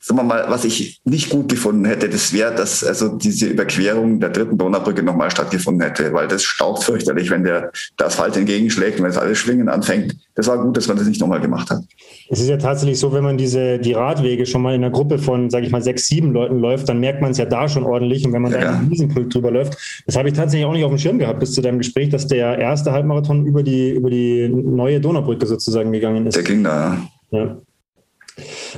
sagen 0.03 0.20
wir 0.20 0.24
mal, 0.24 0.46
was 0.50 0.65
ich 0.65 1.00
nicht 1.03 1.29
gut 1.29 1.48
gefunden 1.48 1.86
hätte, 1.86 2.10
das 2.10 2.34
wäre, 2.34 2.55
dass 2.55 2.84
also 2.84 3.17
diese 3.17 3.46
Überquerung 3.46 4.20
der 4.20 4.29
dritten 4.29 4.58
Donaubrücke 4.58 5.03
nochmal 5.03 5.29
stattgefunden 5.29 5.84
hätte, 5.88 6.12
weil 6.12 6.27
das 6.27 6.43
staucht 6.43 6.84
fürchterlich, 6.84 7.29
wenn 7.29 7.43
der, 7.43 7.72
der 8.00 8.08
Asphalt 8.08 8.36
entgegenschlägt 8.36 8.98
und 8.98 9.03
wenn 9.03 9.12
es 9.12 9.17
alles 9.17 9.38
schwingen 9.38 9.70
anfängt. 9.70 10.15
Das 10.34 10.48
war 10.48 10.58
gut, 10.58 10.75
dass 10.75 10.88
man 10.88 10.98
das 10.98 11.05
nicht 11.05 11.22
nochmal 11.22 11.39
gemacht 11.39 11.70
hat. 11.70 11.84
Es 12.31 12.39
ist 12.39 12.50
ja 12.50 12.58
tatsächlich 12.58 12.98
so, 12.98 13.13
wenn 13.13 13.24
man 13.24 13.38
diese, 13.38 13.77
die 13.77 13.93
Radwege 13.93 14.48
schon 14.48 14.63
mal 14.63 14.74
in 14.74 14.84
einer 14.84 14.91
Gruppe 14.91 15.20
von, 15.20 15.51
sage 15.51 15.67
ich 15.67 15.72
mal, 15.72 15.84
sechs, 15.84 16.08
sieben 16.08 16.31
Leuten 16.31 16.60
läuft, 16.60 16.89
dann 16.89 17.00
merkt 17.00 17.22
man 17.22 17.31
es 17.31 17.38
ja 17.38 17.46
da 17.46 17.70
schon 17.70 17.84
ordentlich. 17.84 18.25
Und 18.25 18.34
wenn 18.34 18.41
man 18.41 18.53
ja, 18.53 18.60
da 18.60 18.79
in 18.79 18.89
Wiesenpult 18.89 19.31
drüber 19.31 19.51
läuft, 19.51 19.77
das 20.08 20.15
habe 20.15 20.29
ich 20.29 20.34
tatsächlich 20.34 20.65
auch 20.65 20.74
nicht 20.74 20.84
auf 20.84 20.91
dem 20.91 20.98
Schirm 20.98 21.20
gehabt 21.20 21.39
bis 21.39 21.53
zu 21.53 21.62
deinem 21.62 21.77
Gespräch, 21.77 22.10
dass 22.10 22.25
der 22.25 22.58
erste 22.58 22.91
Halbmarathon 22.91 23.46
über 23.46 23.62
die, 23.62 23.91
über 23.91 24.10
die 24.10 24.50
neue 24.50 25.00
Donaubrücke 25.00 25.46
sozusagen 25.46 25.91
gegangen 25.91 26.25
ist. 26.25 26.36
Der 26.36 26.43
ging 26.43 26.63
da, 26.63 26.98
ja. 27.29 27.39
ja. 27.39 27.58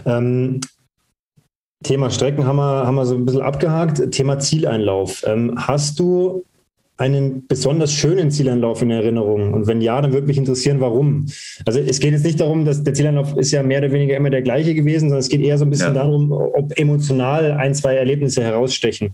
Ähm, 0.06 0.60
Thema 1.84 2.10
Strecken 2.10 2.46
haben 2.46 2.56
wir, 2.56 2.86
haben 2.86 2.96
wir 2.96 3.06
so 3.06 3.16
ein 3.16 3.26
bisschen 3.26 3.42
abgehakt. 3.42 4.12
Thema 4.12 4.40
Zieleinlauf. 4.40 5.24
Ähm, 5.26 5.54
hast 5.58 6.00
du 6.00 6.46
einen 6.98 7.46
besonders 7.48 7.92
schönen 7.92 8.32
Zieleinlauf 8.32 8.82
in 8.82 8.92
Erinnerung? 8.92 9.54
Und 9.54 9.68
wenn 9.68 9.82
ja, 9.82 10.02
dann 10.02 10.14
würde 10.14 10.28
mich 10.28 10.38
interessieren, 10.38 10.80
warum. 10.80 11.28
Also 11.66 11.80
es 11.80 12.00
geht 12.00 12.14
jetzt 12.14 12.26
nicht 12.26 12.40
darum, 12.40 12.66
dass 12.66 12.84
der 12.84 12.94
Zieleinlauf 12.94 13.36
ist 13.36 13.52
ja 13.52 13.64
mehr 13.64 13.80
oder 13.80 13.92
weniger 13.92 14.16
immer 14.16 14.30
der 14.30 14.42
gleiche 14.42 14.74
gewesen, 14.74 15.10
sondern 15.10 15.20
es 15.20 15.30
geht 15.30 15.42
eher 15.42 15.58
so 15.58 15.66
ein 15.66 15.70
bisschen 15.70 15.96
ja. 15.96 16.04
darum, 16.04 16.32
ob 16.32 16.78
emotional 16.80 17.52
ein, 17.52 17.76
zwei 17.76 17.96
Erlebnisse 17.96 18.44
herausstechen. 18.44 19.14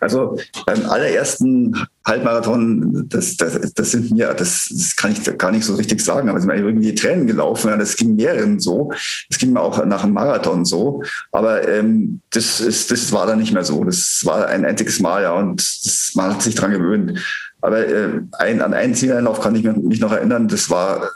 Also 0.00 0.36
beim 0.66 0.84
allerersten 0.88 1.74
Halbmarathon, 2.06 3.08
das, 3.08 3.36
das, 3.36 3.72
das 3.72 3.90
sind 3.90 4.10
mir, 4.10 4.34
das, 4.34 4.68
das 4.70 4.94
kann 4.94 5.12
ich 5.12 5.38
gar 5.38 5.50
nicht 5.50 5.64
so 5.64 5.74
richtig 5.74 6.02
sagen, 6.02 6.28
aber 6.28 6.38
es 6.38 6.44
sind 6.44 6.54
mir 6.54 6.60
irgendwie 6.60 6.94
Tränen 6.94 7.26
gelaufen. 7.26 7.70
Ja, 7.70 7.76
das 7.76 7.96
ging 7.96 8.16
mehreren 8.16 8.60
so. 8.60 8.92
Das 9.30 9.38
ging 9.38 9.52
mir 9.52 9.60
auch 9.60 9.84
nach 9.86 10.02
dem 10.02 10.12
Marathon 10.12 10.64
so. 10.64 11.02
Aber 11.32 11.66
ähm, 11.66 12.20
das, 12.30 12.60
ist, 12.60 12.90
das 12.90 13.12
war 13.12 13.26
dann 13.26 13.38
nicht 13.38 13.54
mehr 13.54 13.64
so. 13.64 13.82
Das 13.84 14.20
war 14.24 14.46
ein 14.48 14.64
einziges 14.64 15.00
Mal, 15.00 15.22
ja, 15.22 15.32
und 15.32 15.60
das, 15.60 16.12
man 16.14 16.34
hat 16.34 16.42
sich 16.42 16.54
dran 16.54 16.72
gewöhnt. 16.72 17.18
Aber 17.62 17.86
äh, 17.86 18.20
ein, 18.32 18.60
an 18.60 18.74
einen 18.74 18.94
Zieleinlauf 18.94 19.40
kann 19.40 19.54
ich 19.54 19.64
mich 19.64 20.00
noch 20.00 20.12
erinnern, 20.12 20.48
das 20.48 20.68
war 20.68 21.10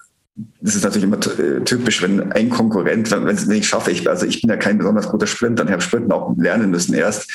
das 0.61 0.77
ist 0.77 0.85
natürlich 0.85 1.05
immer 1.05 1.19
äh, 1.19 1.65
typisch, 1.65 2.03
wenn 2.03 2.33
ein 2.33 2.49
Konkurrent, 2.49 3.11
wenn 3.11 3.27
es 3.27 3.47
nicht 3.47 3.67
schaffe, 3.67 3.91
ich, 3.91 4.09
also 4.09 4.25
ich 4.25 4.41
bin 4.41 4.51
ja 4.51 4.57
kein 4.57 4.79
besonders 4.79 5.09
guter 5.09 5.27
Sprinter 5.27 5.65
und 5.65 5.71
habe 5.71 5.83
Sprinten 5.83 6.13
auch 6.13 6.37
lernen 6.37 6.71
müssen 6.71 6.95
erst, 6.95 7.31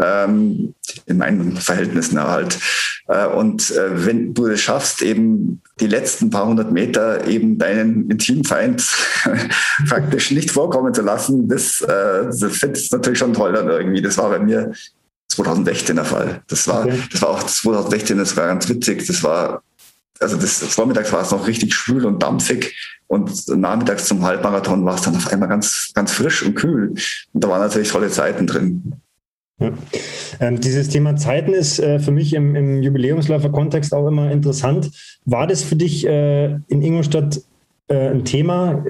ähm, 0.00 0.74
in 1.06 1.18
meinen 1.18 1.56
Verhältnissen 1.56 2.20
halt. 2.20 2.58
Äh, 3.08 3.26
und 3.26 3.70
äh, 3.70 4.06
wenn 4.06 4.32
du 4.32 4.46
es 4.46 4.60
schaffst, 4.60 5.02
eben 5.02 5.60
die 5.80 5.86
letzten 5.86 6.30
paar 6.30 6.46
hundert 6.46 6.72
Meter 6.72 7.26
eben 7.26 7.58
deinen 7.58 8.10
Intimfeind 8.10 8.86
praktisch 9.88 10.30
nicht 10.30 10.50
vorkommen 10.50 10.94
zu 10.94 11.02
lassen, 11.02 11.48
das, 11.48 11.82
äh, 11.82 12.24
das 12.24 12.56
finde 12.56 12.78
ich 12.78 12.90
natürlich 12.90 13.18
schon 13.18 13.34
toll 13.34 13.52
dann 13.52 13.68
irgendwie. 13.68 14.02
Das 14.02 14.16
war 14.16 14.30
bei 14.30 14.38
mir 14.38 14.72
2016 15.28 15.96
der 15.96 16.04
Fall. 16.04 16.42
Das 16.48 16.66
war, 16.66 16.86
okay. 16.86 16.98
das 17.12 17.22
war 17.22 17.30
auch 17.30 17.42
2016, 17.42 18.16
das 18.16 18.36
war 18.36 18.46
ganz 18.46 18.68
witzig. 18.68 19.06
Das 19.06 19.22
war 19.22 19.62
also 20.20 20.36
das, 20.36 20.58
vormittags 20.58 21.12
war 21.12 21.22
es 21.22 21.30
noch 21.30 21.46
richtig 21.46 21.74
schwül 21.74 22.04
und 22.04 22.22
dampfig 22.22 22.74
und 23.06 23.48
nachmittags 23.48 24.06
zum 24.06 24.22
Halbmarathon 24.22 24.84
war 24.84 24.94
es 24.94 25.02
dann 25.02 25.16
auf 25.16 25.32
einmal 25.32 25.48
ganz, 25.48 25.92
ganz 25.94 26.12
frisch 26.12 26.42
und 26.42 26.54
kühl. 26.54 26.94
Und 27.32 27.44
da 27.44 27.48
waren 27.48 27.60
natürlich 27.60 27.88
tolle 27.88 28.10
Zeiten 28.10 28.46
drin. 28.46 28.92
Ja. 29.60 29.72
Ähm, 30.40 30.60
dieses 30.60 30.88
Thema 30.88 31.16
Zeiten 31.16 31.52
ist 31.52 31.80
äh, 31.80 31.98
für 31.98 32.12
mich 32.12 32.34
im, 32.34 32.54
im 32.54 32.82
Jubiläumsläufer-Kontext 32.82 33.92
auch 33.92 34.06
immer 34.06 34.30
interessant. 34.30 34.90
War 35.24 35.46
das 35.46 35.62
für 35.62 35.74
dich 35.74 36.06
äh, 36.06 36.46
in 36.68 36.82
Ingolstadt 36.82 37.40
äh, 37.88 38.10
ein 38.10 38.24
Thema? 38.24 38.84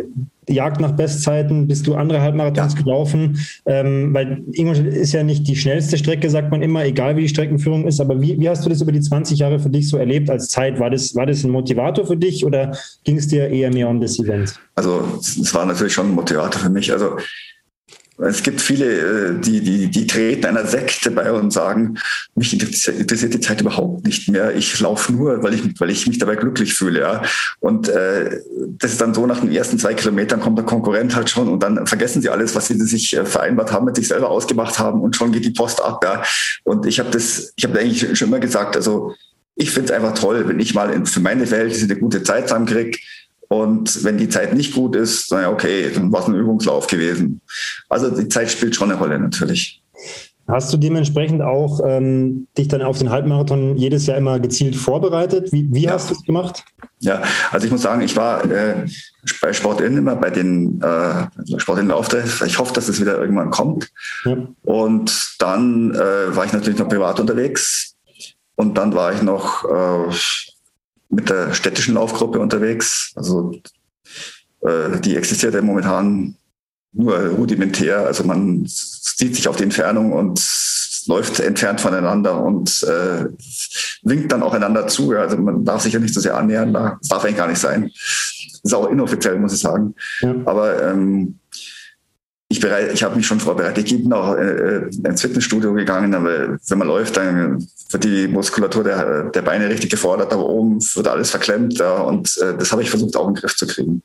Jagd 0.49 0.81
nach 0.81 0.93
Bestzeiten, 0.93 1.67
bist 1.67 1.87
du 1.87 1.95
andere 1.95 2.21
Halbmarathons 2.21 2.75
ja. 2.75 2.83
gelaufen? 2.83 3.39
Ähm, 3.67 4.13
weil 4.15 4.43
Ingolstadt 4.53 4.89
ist 4.89 5.13
ja 5.13 5.23
nicht 5.23 5.47
die 5.47 5.57
schnellste 5.57 5.99
Strecke, 5.99 6.29
sagt 6.31 6.51
man 6.51 6.63
immer, 6.63 6.85
egal 6.85 7.17
wie 7.17 7.23
die 7.23 7.29
Streckenführung 7.29 7.87
ist. 7.87 8.01
Aber 8.01 8.21
wie, 8.21 8.39
wie 8.41 8.49
hast 8.49 8.65
du 8.65 8.69
das 8.69 8.81
über 8.81 8.93
die 8.93 9.01
20 9.01 9.39
Jahre 9.39 9.59
für 9.59 9.71
dich 9.71 9.89
so 9.89 9.97
erlebt 9.97 10.31
als 10.31 10.49
Zeit? 10.49 10.79
War 10.81 10.91
das, 10.91 11.15
war 11.15 11.27
das 11.27 11.45
ein 11.45 11.51
Motivator 11.51 12.07
für 12.07 12.17
dich 12.17 12.45
oder 12.45 12.77
ging 13.05 13.17
es 13.17 13.29
dir 13.29 13.49
eher 13.49 13.73
mehr 13.73 13.89
um 13.89 14.01
das 14.01 14.19
Event? 14.19 14.59
Also 14.75 15.03
es 15.21 15.55
war 15.55 15.67
natürlich 15.67 15.93
schon 15.93 16.09
ein 16.09 16.15
Motivator 16.15 16.61
für 16.63 16.71
mich. 16.71 16.93
Also 16.93 17.17
es 18.19 18.43
gibt 18.43 18.61
viele, 18.61 18.87
äh, 18.87 19.41
die, 19.41 19.61
die, 19.61 19.89
die 19.89 20.07
treten 20.07 20.47
einer 20.47 20.67
Sekte 20.67 21.11
bei 21.11 21.33
und 21.33 21.53
sagen, 21.53 21.99
mich 22.35 22.53
interessiert 22.53 23.35
die 23.35 23.41
Zeit 23.41 23.61
überhaupt 23.61 24.05
nicht 24.05 24.29
mehr. 24.29 24.55
Ich 24.57 24.79
laufe 24.81 25.13
nur, 25.13 25.43
weil 25.43 25.55
ich, 25.55 25.81
weil 25.81 25.91
ich 25.91 26.07
mich 26.07 26.19
dabei 26.19 26.37
glücklich 26.37 26.75
fühle. 26.75 27.01
Ja. 27.01 27.23
Und 27.61 27.89
äh, 27.89 28.41
das 28.79 28.93
ist 28.93 29.01
dann 29.01 29.15
so, 29.15 29.27
nach 29.27 29.41
den 29.41 29.53
ersten 29.53 29.79
zwei 29.79 29.95
Kilometern 29.95 30.41
kommt 30.41 30.59
der 30.59 30.65
Konkurrent 30.65 31.15
halt 31.15 31.31
schon 31.31 31.49
und 31.49 31.63
dann 31.63 31.87
vergessen 31.87 32.21
sie 32.21 32.29
alles, 32.29 32.55
was 32.55 32.67
sie 32.67 32.75
sich 32.75 33.17
äh, 33.17 33.25
vereinbart 33.25 33.73
haben, 33.73 33.87
mit 33.87 33.97
sich 33.97 34.09
selber 34.09 34.31
ausgemacht 34.31 34.79
haben 34.79 35.01
und 35.01 35.15
schon 35.15 35.31
geht 35.31 35.45
die 35.45 35.51
Post 35.51 35.81
ab. 35.83 36.03
Ja. 36.03 36.23
Und 36.65 36.87
ich 36.87 36.99
habe 36.99 37.11
das, 37.11 37.53
ich 37.57 37.65
habe 37.65 37.79
eigentlich 37.79 38.19
schon 38.19 38.29
immer 38.29 38.41
gesagt, 38.41 38.75
also 38.77 39.15
ich 39.55 39.71
finde 39.71 39.93
es 39.93 39.97
einfach 39.97 40.15
toll, 40.15 40.47
wenn 40.47 40.61
ich 40.61 40.75
mal 40.75 40.91
in, 40.91 41.05
für 41.05 41.21
meine 41.21 41.47
Verhältnisse 41.47 41.85
eine 41.85 41.97
gute 41.97 42.23
Zeit 42.23 42.49
zusammenkriege 42.49 42.99
und 43.49 44.05
wenn 44.05 44.19
die 44.19 44.29
Zeit 44.29 44.55
nicht 44.55 44.75
gut 44.75 44.95
ist, 44.95 45.33
naja, 45.33 45.51
okay, 45.51 45.91
dann 45.93 46.13
war 46.13 46.21
es 46.21 46.29
ein 46.29 46.35
Übungslauf 46.35 46.87
gewesen. 46.87 47.41
Also 47.89 48.11
die 48.11 48.29
Zeit 48.29 48.51
spielt 48.51 48.77
schon 48.77 48.91
eine 48.91 49.01
Rolle 49.01 49.19
natürlich. 49.19 49.83
Hast 50.47 50.73
du 50.73 50.79
dementsprechend 50.79 51.43
auch 51.43 51.81
ähm, 51.85 52.47
dich 52.57 52.69
dann 52.69 52.81
auf 52.81 52.99
den 52.99 53.11
Halbmarathon 53.11 53.77
jedes 53.77 54.07
Jahr 54.07 54.17
immer 54.17 54.41
gezielt 54.41 54.77
vorbereitet? 54.77 55.53
Wie, 55.53 55.69
wie 55.71 55.83
ja. 55.83 55.93
hast 55.93 56.09
du 56.09 56.15
es 56.15 56.23
gemacht? 56.23 56.65
Ja, 57.01 57.23
also 57.51 57.67
ich 57.67 57.71
muss 57.71 57.83
sagen, 57.83 58.01
ich 58.01 58.17
war 58.17 58.51
äh, 58.51 58.87
bei 59.43 59.53
Sportin 59.53 59.99
immer 59.99 60.17
bei 60.17 60.31
den 60.31 60.81
äh, 60.81 61.59
Sportinlauftests. 61.59 62.41
Ich 62.47 62.59
hoffe, 62.59 62.73
dass 62.73 62.89
es 62.89 62.99
wieder 62.99 63.19
irgendwann 63.19 63.51
kommt. 63.51 63.91
Ja. 64.25 64.39
Und 64.63 65.37
dann 65.39 65.95
äh, 65.95 66.35
war 66.35 66.47
ich 66.47 66.53
natürlich 66.55 66.79
noch 66.79 66.89
privat 66.89 67.21
unterwegs. 67.21 67.95
Und 68.57 68.79
dann 68.79 68.95
war 68.95 69.13
ich 69.13 69.21
noch 69.21 69.65
äh, 69.65 70.15
mit 71.09 71.31
der 71.31 71.55
städtischen 71.55 71.95
Laufgruppe 71.95 72.39
unterwegs. 72.39 73.13
Also 73.17 73.53
äh, 74.61 75.01
die 75.01 75.17
existiert 75.17 75.55
ja 75.55 75.63
momentan 75.63 76.37
nur 76.93 77.17
rudimentär. 77.29 78.07
Also 78.07 78.25
man 78.25 78.65
sieht 78.67 79.37
sich 79.37 79.49
auf 79.49 79.57
die 79.57 79.65
Entfernung 79.65 80.13
und 80.13 80.41
läuft 81.07 81.41
entfernt 81.41 81.81
voneinander 81.81 82.41
und 82.43 82.83
äh, 82.83 83.27
winkt 84.03 84.31
dann 84.33 84.43
auch 84.43 84.55
einander 84.55 84.87
zu. 84.87 85.13
Also 85.13 85.37
man 85.37 85.65
darf 85.65 85.83
sich 85.83 85.95
ja 85.95 86.01
nicht 86.01 86.15
so 86.15 86.21
sehr 86.21 86.37
annähern. 86.37 86.73
Das 86.73 87.09
darf 87.09 87.25
eigentlich 87.25 87.37
gar 87.37 87.49
nicht 87.49 87.61
sein. 87.61 87.85
Das 87.85 88.61
ist 88.63 88.75
auch 88.75 88.91
inoffiziell, 88.91 89.39
muss 89.39 89.55
ich 89.55 89.61
sagen. 89.61 89.95
Ja. 90.21 90.35
Aber 90.45 90.83
ähm, 90.83 91.39
ich, 92.51 92.61
bereit, 92.61 92.93
ich 92.95 93.03
habe 93.03 93.17
mich 93.17 93.27
schon 93.27 93.41
vorbereitet. 93.41 93.93
Ich 93.93 94.03
bin 94.03 94.13
auch 94.13 94.35
äh, 94.35 94.89
ins 95.05 95.21
Fitnessstudio 95.21 95.75
gegangen, 95.75 96.15
aber 96.15 96.59
wenn 96.67 96.79
man 96.79 96.89
läuft, 96.89 97.19
dann 97.19 97.67
wird 97.91 98.05
die 98.05 98.27
Muskulatur 98.27 98.85
der, 98.85 99.25
der 99.25 99.43
Beine 99.43 99.69
richtig 99.69 99.91
gefordert, 99.91 100.33
aber 100.33 100.47
oben 100.47 100.81
wird 100.81 101.09
alles 101.09 101.31
verklemmt. 101.31 101.79
Ja, 101.79 101.99
und 102.03 102.39
äh, 102.39 102.57
das 102.57 102.73
habe 102.73 102.83
ich 102.83 102.91
versucht 102.91 103.17
auch 103.17 103.29
in 103.29 103.35
den 103.35 103.41
Griff 103.41 103.55
zu 103.55 103.67
kriegen. 103.67 104.03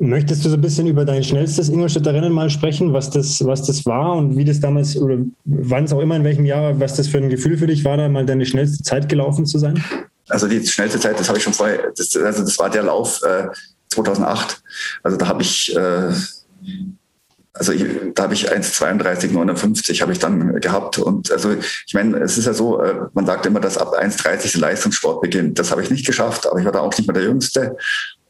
Möchtest 0.00 0.44
du 0.44 0.48
so 0.48 0.56
ein 0.56 0.60
bisschen 0.60 0.88
über 0.88 1.04
dein 1.04 1.22
schnellstes 1.22 1.68
Ingolstädter 1.68 2.12
Rennen 2.12 2.32
mal 2.32 2.50
sprechen, 2.50 2.92
was 2.92 3.10
das, 3.10 3.44
was 3.46 3.62
das 3.64 3.86
war 3.86 4.16
und 4.16 4.36
wie 4.36 4.44
das 4.44 4.58
damals 4.58 4.96
oder 4.96 5.18
wann 5.44 5.84
es 5.84 5.92
auch 5.92 6.00
immer 6.00 6.16
in 6.16 6.24
welchem 6.24 6.44
Jahr, 6.44 6.80
was 6.80 6.96
das 6.96 7.06
für 7.06 7.18
ein 7.18 7.30
Gefühl 7.30 7.56
für 7.56 7.68
dich 7.68 7.84
war, 7.84 7.96
da 7.96 8.08
mal 8.08 8.26
deine 8.26 8.44
schnellste 8.44 8.82
Zeit 8.82 9.08
gelaufen 9.08 9.46
zu 9.46 9.58
sein? 9.58 9.82
Also 10.28 10.48
die 10.48 10.66
schnellste 10.66 10.98
Zeit, 10.98 11.20
das 11.20 11.28
habe 11.28 11.38
ich 11.38 11.44
schon 11.44 11.52
vorher, 11.52 11.92
das, 11.96 12.16
also 12.16 12.42
das 12.42 12.58
war 12.58 12.68
der 12.68 12.82
Lauf 12.82 13.22
äh, 13.22 13.46
2008. 13.90 14.62
Also 15.04 15.16
da 15.16 15.28
habe 15.28 15.42
ich 15.42 15.76
äh, 15.76 16.12
also 17.54 17.72
ich, 17.72 17.84
da 18.14 18.24
habe 18.24 18.34
ich 18.34 18.50
1,32,59 18.50 20.00
habe 20.00 20.12
ich 20.12 20.18
dann 20.18 20.60
gehabt. 20.60 20.98
Und 20.98 21.30
also 21.30 21.54
ich 21.86 21.94
meine, 21.94 22.18
es 22.18 22.38
ist 22.38 22.46
ja 22.46 22.54
so, 22.54 22.80
äh, 22.80 22.94
man 23.12 23.26
sagt 23.26 23.44
immer, 23.46 23.60
dass 23.60 23.76
ab 23.76 23.94
1,30 23.94 24.52
der 24.52 24.60
Leistungssport 24.62 25.20
beginnt. 25.20 25.58
Das 25.58 25.70
habe 25.70 25.82
ich 25.82 25.90
nicht 25.90 26.06
geschafft, 26.06 26.46
aber 26.46 26.58
ich 26.58 26.64
war 26.64 26.72
da 26.72 26.80
auch 26.80 26.96
nicht 26.96 27.06
mehr 27.06 27.14
der 27.14 27.24
Jüngste. 27.24 27.76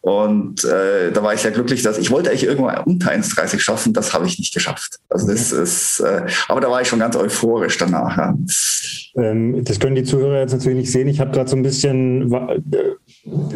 Und 0.02 0.64
äh, 0.64 1.12
da 1.12 1.22
war 1.22 1.32
ich 1.32 1.40
sehr 1.40 1.52
glücklich, 1.52 1.82
dass 1.82 1.96
ich 1.96 2.10
wollte 2.10 2.30
eigentlich 2.30 2.44
irgendwann 2.44 2.82
unter 2.84 3.12
1,30 3.12 3.60
schaffen, 3.60 3.92
das 3.92 4.12
habe 4.12 4.26
ich 4.26 4.36
nicht 4.36 4.52
geschafft. 4.52 4.98
Also 5.08 5.28
das 5.28 5.52
ist, 5.52 6.00
äh, 6.00 6.26
aber 6.48 6.60
da 6.60 6.68
war 6.68 6.82
ich 6.82 6.88
schon 6.88 6.98
ganz 6.98 7.14
euphorisch 7.14 7.78
danach. 7.78 8.16
Ja. 8.16 8.34
Ähm, 9.14 9.64
das 9.64 9.78
können 9.78 9.94
die 9.94 10.02
Zuhörer 10.02 10.40
jetzt 10.40 10.52
natürlich 10.52 10.78
nicht 10.78 10.90
sehen. 10.90 11.06
Ich 11.06 11.20
habe 11.20 11.30
gerade 11.30 11.48
so 11.48 11.54
ein 11.54 11.62
bisschen 11.62 12.32
äh, 12.32 12.56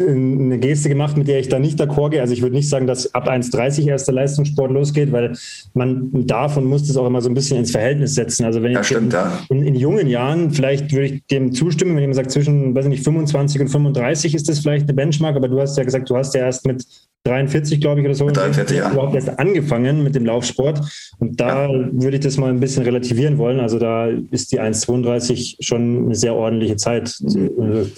eine 0.09 0.57
Geste 0.59 0.87
gemacht, 0.87 1.17
mit 1.17 1.27
der 1.27 1.39
ich 1.39 1.49
da 1.49 1.59
nicht 1.59 1.81
d'accord 1.81 2.11
gehe. 2.11 2.21
Also 2.21 2.31
ich 2.31 2.41
würde 2.41 2.55
nicht 2.55 2.69
sagen, 2.69 2.87
dass 2.87 3.13
ab 3.13 3.27
1,30 3.27 3.85
erst 3.85 4.07
der 4.07 4.15
Leistungssport 4.15 4.71
losgeht, 4.71 5.11
weil 5.11 5.33
man 5.73 6.25
darf 6.27 6.55
und 6.55 6.63
muss 6.63 6.87
das 6.87 6.95
auch 6.95 7.07
immer 7.07 7.21
so 7.21 7.29
ein 7.29 7.33
bisschen 7.33 7.57
ins 7.57 7.71
Verhältnis 7.71 8.15
setzen. 8.15 8.45
Also 8.45 8.63
wenn 8.63 8.71
ja, 8.71 8.83
stimmt, 8.85 9.11
ja. 9.11 9.37
in, 9.49 9.63
in, 9.63 9.75
jungen 9.75 10.07
Jahren, 10.07 10.51
vielleicht 10.51 10.93
würde 10.93 11.07
ich 11.07 11.25
dem 11.25 11.51
zustimmen, 11.53 11.95
wenn 11.95 12.01
jemand 12.01 12.15
sagt, 12.15 12.31
zwischen, 12.31 12.73
weiß 12.73 12.85
nicht, 12.85 13.03
25 13.03 13.59
und 13.59 13.67
35 13.67 14.33
ist 14.33 14.47
das 14.47 14.59
vielleicht 14.59 14.83
eine 14.83 14.93
Benchmark, 14.93 15.35
aber 15.35 15.49
du 15.49 15.59
hast 15.59 15.77
ja 15.77 15.83
gesagt, 15.83 16.09
du 16.09 16.15
hast 16.15 16.33
ja 16.35 16.36
erst 16.37 16.65
mit 16.65 16.85
43, 17.23 17.81
glaube 17.81 17.99
ich, 17.99 18.05
oder 18.05 18.15
so, 18.15 18.29
43, 18.29 18.77
ja. 18.77 18.91
überhaupt 18.91 19.15
erst 19.15 19.37
angefangen 19.37 20.03
mit 20.03 20.15
dem 20.15 20.25
Laufsport. 20.25 20.81
Und 21.19 21.39
da 21.39 21.69
ja. 21.69 21.89
würde 21.91 22.17
ich 22.17 22.23
das 22.23 22.37
mal 22.37 22.49
ein 22.49 22.59
bisschen 22.59 22.83
relativieren 22.83 23.37
wollen. 23.37 23.59
Also 23.59 23.79
da 23.79 24.07
ist 24.31 24.51
die 24.51 24.61
1,32 24.61 25.57
schon 25.59 26.05
eine 26.05 26.15
sehr 26.15 26.35
ordentliche 26.35 26.77
Zeit. 26.77 27.15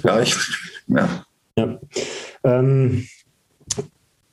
Ja, 0.03 0.21
ich, 0.21 0.35
ja. 0.87 1.25
ja. 1.57 1.79
Ähm, 2.43 3.05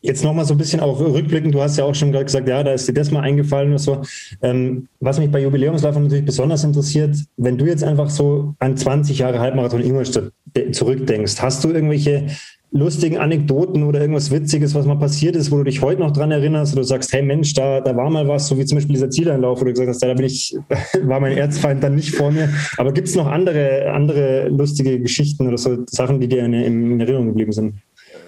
Jetzt 0.07 0.23
nochmal 0.23 0.45
so 0.45 0.55
ein 0.55 0.59
bisschen 0.59 0.79
auch 0.79 1.01
rückblickend, 1.01 1.53
du 1.53 1.61
hast 1.61 1.77
ja 1.79 1.85
auch 1.85 1.95
schon 1.95 2.13
gerade 2.13 2.27
gesagt, 2.27 2.47
ja, 2.47 2.63
da 2.63 2.73
ist 2.73 2.87
dir 2.87 2.93
das 2.93 3.11
mal 3.11 3.23
eingefallen 3.23 3.71
oder 3.71 3.81
so. 3.81 4.03
Ähm, 4.41 4.87
was 5.01 5.19
mich 5.19 5.33
bei 5.33 5.43
Jubiläumsläufern 5.43 6.05
natürlich 6.05 6.25
besonders 6.25 6.63
interessiert, 6.63 7.17
wenn 7.37 7.59
du 7.59 7.65
jetzt 7.65 7.83
einfach 7.83 8.09
so 8.09 8.55
an 8.61 8.77
20 8.77 9.19
Jahre 9.19 9.41
Halbmarathon 9.41 9.83
Ingolstadt 9.83 10.31
zurückdenkst, 10.71 11.43
hast 11.43 11.65
du 11.65 11.71
irgendwelche 11.71 12.29
lustigen 12.73 13.19
Anekdoten 13.19 13.85
oder 13.85 14.01
irgendwas 14.01 14.31
Witziges, 14.31 14.75
was 14.75 14.87
mal 14.87 14.99
passiert 14.99 15.37
ist, 15.37 15.51
wo 15.51 15.57
du 15.59 15.65
dich 15.65 15.83
heute 15.83 16.01
noch 16.01 16.13
dran 16.13 16.31
erinnerst 16.31 16.73
oder 16.73 16.83
du 16.83 16.89
sagst, 16.89 17.13
hey 17.13 17.23
Mensch, 17.23 17.55
da, 17.55 17.81
da 17.81 17.97
war 17.97 18.11
mal 18.11 18.27
was, 18.29 18.49
so 18.49 18.59
wie 18.59 18.65
zum 18.65 18.77
Beispiel 18.77 18.95
dieser 18.95 19.11
Zieleinlauf, 19.11 19.61
wo 19.61 19.65
du 19.65 19.71
gesagt 19.71 19.89
hast, 19.89 20.03
da 20.03 20.13
bin 20.13 20.27
ich, 20.27 20.57
war 21.03 21.21
mein 21.21 21.37
Erzfeind 21.37 21.83
dann 21.83 21.95
nicht 21.95 22.15
vor 22.15 22.31
mir. 22.31 22.53
Aber 22.77 22.93
gibt 22.93 23.09
es 23.09 23.15
noch 23.15 23.27
andere, 23.27 23.93
andere 23.93 24.49
lustige 24.49 25.01
Geschichten 25.01 25.47
oder 25.47 25.59
so 25.59 25.85
Sachen, 25.87 26.21
die 26.21 26.29
dir 26.29 26.45
in, 26.45 26.53
in 26.53 27.01
Erinnerung 27.01 27.29
geblieben 27.29 27.53
sind? 27.53 27.75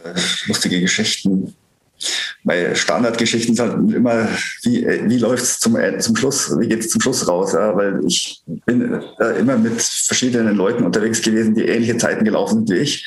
Äh, 0.04 0.18
lustige 0.46 0.80
Geschichten. 0.80 1.54
meine 2.44 2.76
Standardgeschichten 2.76 3.54
sind 3.54 3.68
halt 3.68 3.92
immer, 3.92 4.28
wie, 4.62 4.86
wie 4.86 5.18
läuft 5.18 5.42
es 5.42 5.58
zum, 5.58 5.76
zum 5.98 6.16
Schluss, 6.16 6.56
wie 6.58 6.68
geht 6.68 6.80
es 6.80 6.90
zum 6.90 7.00
Schluss 7.00 7.26
raus? 7.26 7.52
Ja? 7.52 7.76
Weil 7.76 8.00
ich 8.06 8.40
bin 8.66 9.00
äh, 9.20 9.40
immer 9.40 9.58
mit 9.58 9.82
verschiedenen 9.82 10.56
Leuten 10.56 10.84
unterwegs 10.84 11.20
gewesen, 11.20 11.54
die 11.54 11.62
ähnliche 11.62 11.96
Zeiten 11.96 12.24
gelaufen 12.24 12.66
sind 12.66 12.70
wie 12.70 12.82
ich. 12.82 13.04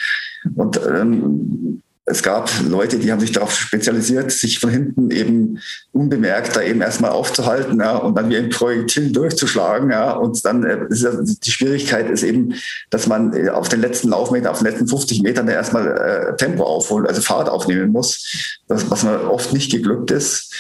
Und 0.56 0.80
ähm, 0.88 1.82
es 2.06 2.24
gab 2.24 2.50
Leute, 2.68 2.98
die 2.98 3.12
haben 3.12 3.20
sich 3.20 3.32
darauf 3.32 3.54
spezialisiert, 3.54 4.32
sich 4.32 4.60
von 4.60 4.70
hinten 4.70 5.12
eben 5.12 5.60
unbemerkt 5.92 6.56
da 6.56 6.62
eben 6.62 6.82
erstmal 6.82 7.12
aufzuhalten 7.12 7.80
ja, 7.80 7.96
und 7.96 8.18
dann 8.18 8.30
wie 8.30 8.38
ein 8.38 8.50
Projektil 8.50 9.12
durchzuschlagen. 9.12 9.92
Ja, 9.92 10.14
und 10.14 10.44
dann 10.44 10.64
äh, 10.64 10.80
ist 10.90 11.04
ja, 11.04 11.12
die 11.22 11.52
Schwierigkeit 11.52 12.10
ist 12.10 12.24
eben, 12.24 12.56
dass 12.90 13.08
man 13.08 13.34
äh, 13.34 13.50
auf 13.50 13.70
den 13.70 13.82
letzten 13.82 14.10
Laufmetern, 14.10 14.52
auf 14.52 14.60
den 14.60 14.68
letzten 14.68 14.88
50 14.88 15.22
Metern 15.22 15.48
erstmal 15.48 15.88
äh, 15.88 16.36
Tempo 16.38 16.64
aufholen, 16.64 17.06
also 17.06 17.22
Fahrt 17.22 17.50
aufnehmen 17.50 17.92
muss, 17.92 18.60
was 18.68 19.04
mir 19.04 19.30
oft 19.30 19.54
nicht 19.54 19.72
geglückt 19.72 20.12
ist. 20.12 20.54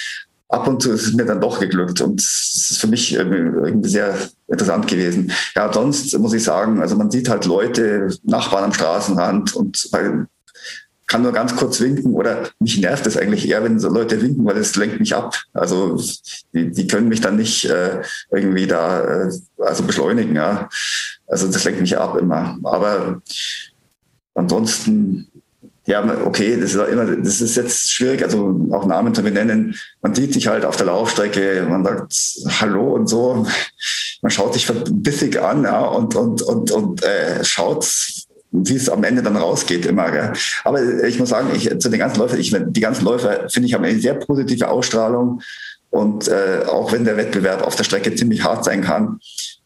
Ab 0.51 0.67
und 0.67 0.81
zu 0.81 0.91
ist 0.91 1.07
es 1.07 1.13
mir 1.13 1.25
dann 1.25 1.39
doch 1.39 1.59
geglückt 1.59 2.01
und 2.01 2.19
es 2.19 2.71
ist 2.71 2.77
für 2.79 2.87
mich 2.87 3.13
irgendwie 3.13 3.87
sehr 3.87 4.15
interessant 4.47 4.87
gewesen. 4.87 5.31
Ja, 5.55 5.71
sonst 5.71 6.17
muss 6.19 6.33
ich 6.33 6.43
sagen, 6.43 6.81
also 6.81 6.95
man 6.97 7.09
sieht 7.09 7.29
halt 7.29 7.45
Leute, 7.45 8.09
Nachbarn 8.23 8.65
am 8.65 8.73
Straßenrand 8.73 9.55
und 9.55 9.87
bei 9.91 10.25
kann 11.11 11.23
nur 11.23 11.33
ganz 11.33 11.57
kurz 11.57 11.81
winken 11.81 12.13
oder 12.13 12.49
mich 12.59 12.79
nervt 12.79 13.05
es 13.05 13.17
eigentlich 13.17 13.49
eher, 13.49 13.65
wenn 13.65 13.81
so 13.81 13.89
Leute 13.89 14.21
winken, 14.21 14.45
weil 14.45 14.55
es 14.55 14.77
lenkt 14.77 15.01
mich 15.01 15.13
ab. 15.13 15.35
Also 15.51 16.01
die, 16.53 16.71
die 16.71 16.87
können 16.87 17.09
mich 17.09 17.19
dann 17.19 17.35
nicht 17.35 17.65
äh, 17.65 18.01
irgendwie 18.31 18.65
da 18.65 19.25
äh, 19.25 19.31
also 19.57 19.83
beschleunigen. 19.83 20.37
Ja. 20.37 20.69
Also 21.27 21.47
das 21.47 21.65
lenkt 21.65 21.81
mich 21.81 21.97
ab 21.97 22.17
immer. 22.17 22.57
Aber 22.63 23.21
ansonsten 24.35 25.27
ja, 25.91 26.03
okay, 26.25 26.57
das 26.59 26.73
ist 26.73 26.87
immer, 26.87 27.05
das 27.05 27.41
ist 27.41 27.55
jetzt 27.57 27.91
schwierig, 27.91 28.23
also 28.23 28.67
auch 28.71 28.85
Namen 28.85 29.13
zu 29.13 29.21
benennen. 29.21 29.75
Man 30.01 30.15
sieht 30.15 30.33
sich 30.33 30.47
halt 30.47 30.63
auf 30.63 30.77
der 30.77 30.85
Laufstrecke, 30.85 31.65
man 31.69 31.83
sagt 31.83 32.61
Hallo 32.61 32.93
und 32.95 33.07
so. 33.07 33.45
Man 34.21 34.31
schaut 34.31 34.53
sich 34.53 34.65
verbissig 34.65 35.41
an, 35.41 35.63
ja, 35.63 35.81
und, 35.81 36.15
und, 36.15 36.41
und, 36.41 36.71
und 36.71 37.03
äh, 37.03 37.43
schaut 37.43 37.85
wie 38.53 38.75
es 38.75 38.89
am 38.89 39.03
Ende 39.03 39.23
dann 39.23 39.37
rausgeht 39.37 39.85
immer. 39.85 40.11
Gell? 40.11 40.33
Aber 40.65 41.03
ich 41.05 41.17
muss 41.19 41.29
sagen, 41.29 41.49
ich, 41.55 41.69
zu 41.79 41.89
den 41.89 41.99
ganzen 41.99 42.19
Läufern, 42.19 42.39
ich, 42.39 42.53
die 42.53 42.81
ganzen 42.81 43.05
Läufer 43.05 43.49
finde 43.49 43.67
ich 43.67 43.73
haben 43.73 43.85
eine 43.85 43.99
sehr 43.99 44.15
positive 44.15 44.69
Ausstrahlung 44.69 45.41
und 45.89 46.27
äh, 46.27 46.65
auch 46.67 46.91
wenn 46.91 47.05
der 47.05 47.15
Wettbewerb 47.15 47.63
auf 47.63 47.75
der 47.75 47.85
Strecke 47.85 48.13
ziemlich 48.13 48.43
hart 48.43 48.65
sein 48.65 48.81
kann, 48.81 49.19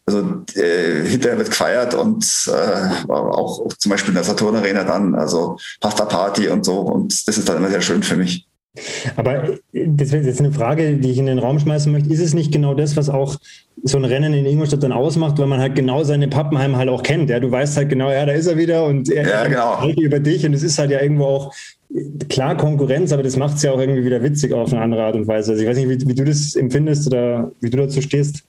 also 0.06 0.44
äh, 0.54 1.04
hinterher 1.04 1.38
wird 1.38 1.50
gefeiert 1.50 1.94
und 1.94 2.24
äh, 2.48 3.10
auch 3.10 3.66
zum 3.76 3.90
Beispiel 3.90 4.10
in 4.10 4.14
der 4.14 4.24
Saturn 4.24 4.54
Arena 4.54 4.84
dann, 4.84 5.14
also 5.16 5.58
Pasta 5.80 6.04
Party 6.04 6.48
und 6.48 6.64
so 6.64 6.78
und 6.78 7.26
das 7.26 7.38
ist 7.38 7.48
dann 7.48 7.56
immer 7.56 7.70
sehr 7.70 7.82
schön 7.82 8.02
für 8.02 8.16
mich. 8.16 8.46
Aber 9.16 9.58
das 9.72 10.12
wäre 10.12 10.24
jetzt 10.24 10.40
eine 10.40 10.52
Frage, 10.52 10.96
die 10.96 11.10
ich 11.10 11.18
in 11.18 11.26
den 11.26 11.38
Raum 11.38 11.58
schmeißen 11.58 11.90
möchte. 11.90 12.12
Ist 12.12 12.20
es 12.20 12.34
nicht 12.34 12.52
genau 12.52 12.74
das, 12.74 12.96
was 12.96 13.08
auch 13.08 13.36
so 13.82 13.96
ein 13.96 14.04
Rennen 14.04 14.34
in 14.34 14.44
Ingolstadt 14.44 14.82
dann 14.82 14.92
ausmacht, 14.92 15.38
weil 15.38 15.46
man 15.46 15.60
halt 15.60 15.74
genau 15.74 16.04
seine 16.04 16.28
Pappenheim 16.28 16.76
halt 16.76 16.88
auch 16.88 17.02
kennt? 17.02 17.30
Ja, 17.30 17.40
du 17.40 17.50
weißt 17.50 17.76
halt 17.76 17.88
genau, 17.88 18.10
ja, 18.10 18.26
da 18.26 18.32
ist 18.32 18.46
er 18.46 18.58
wieder 18.58 18.84
und 18.84 19.08
er 19.08 19.26
ja, 19.26 19.48
genau. 19.48 19.88
über 19.98 20.20
dich 20.20 20.44
und 20.44 20.52
es 20.52 20.62
ist 20.62 20.78
halt 20.78 20.90
ja 20.90 21.00
irgendwo 21.00 21.24
auch 21.24 21.54
klar 22.28 22.56
Konkurrenz, 22.56 23.12
aber 23.12 23.22
das 23.22 23.36
macht 23.36 23.56
es 23.56 23.62
ja 23.62 23.72
auch 23.72 23.80
irgendwie 23.80 24.04
wieder 24.04 24.22
witzig 24.22 24.52
auf 24.52 24.72
eine 24.72 24.82
andere 24.82 25.04
Art 25.04 25.14
und 25.14 25.26
Weise. 25.26 25.52
Also 25.52 25.62
ich 25.62 25.68
weiß 25.68 25.78
nicht, 25.78 25.88
wie, 25.88 26.08
wie 26.08 26.14
du 26.14 26.24
das 26.24 26.54
empfindest 26.54 27.06
oder 27.06 27.50
wie 27.60 27.70
du 27.70 27.78
dazu 27.78 28.02
stehst. 28.02 28.44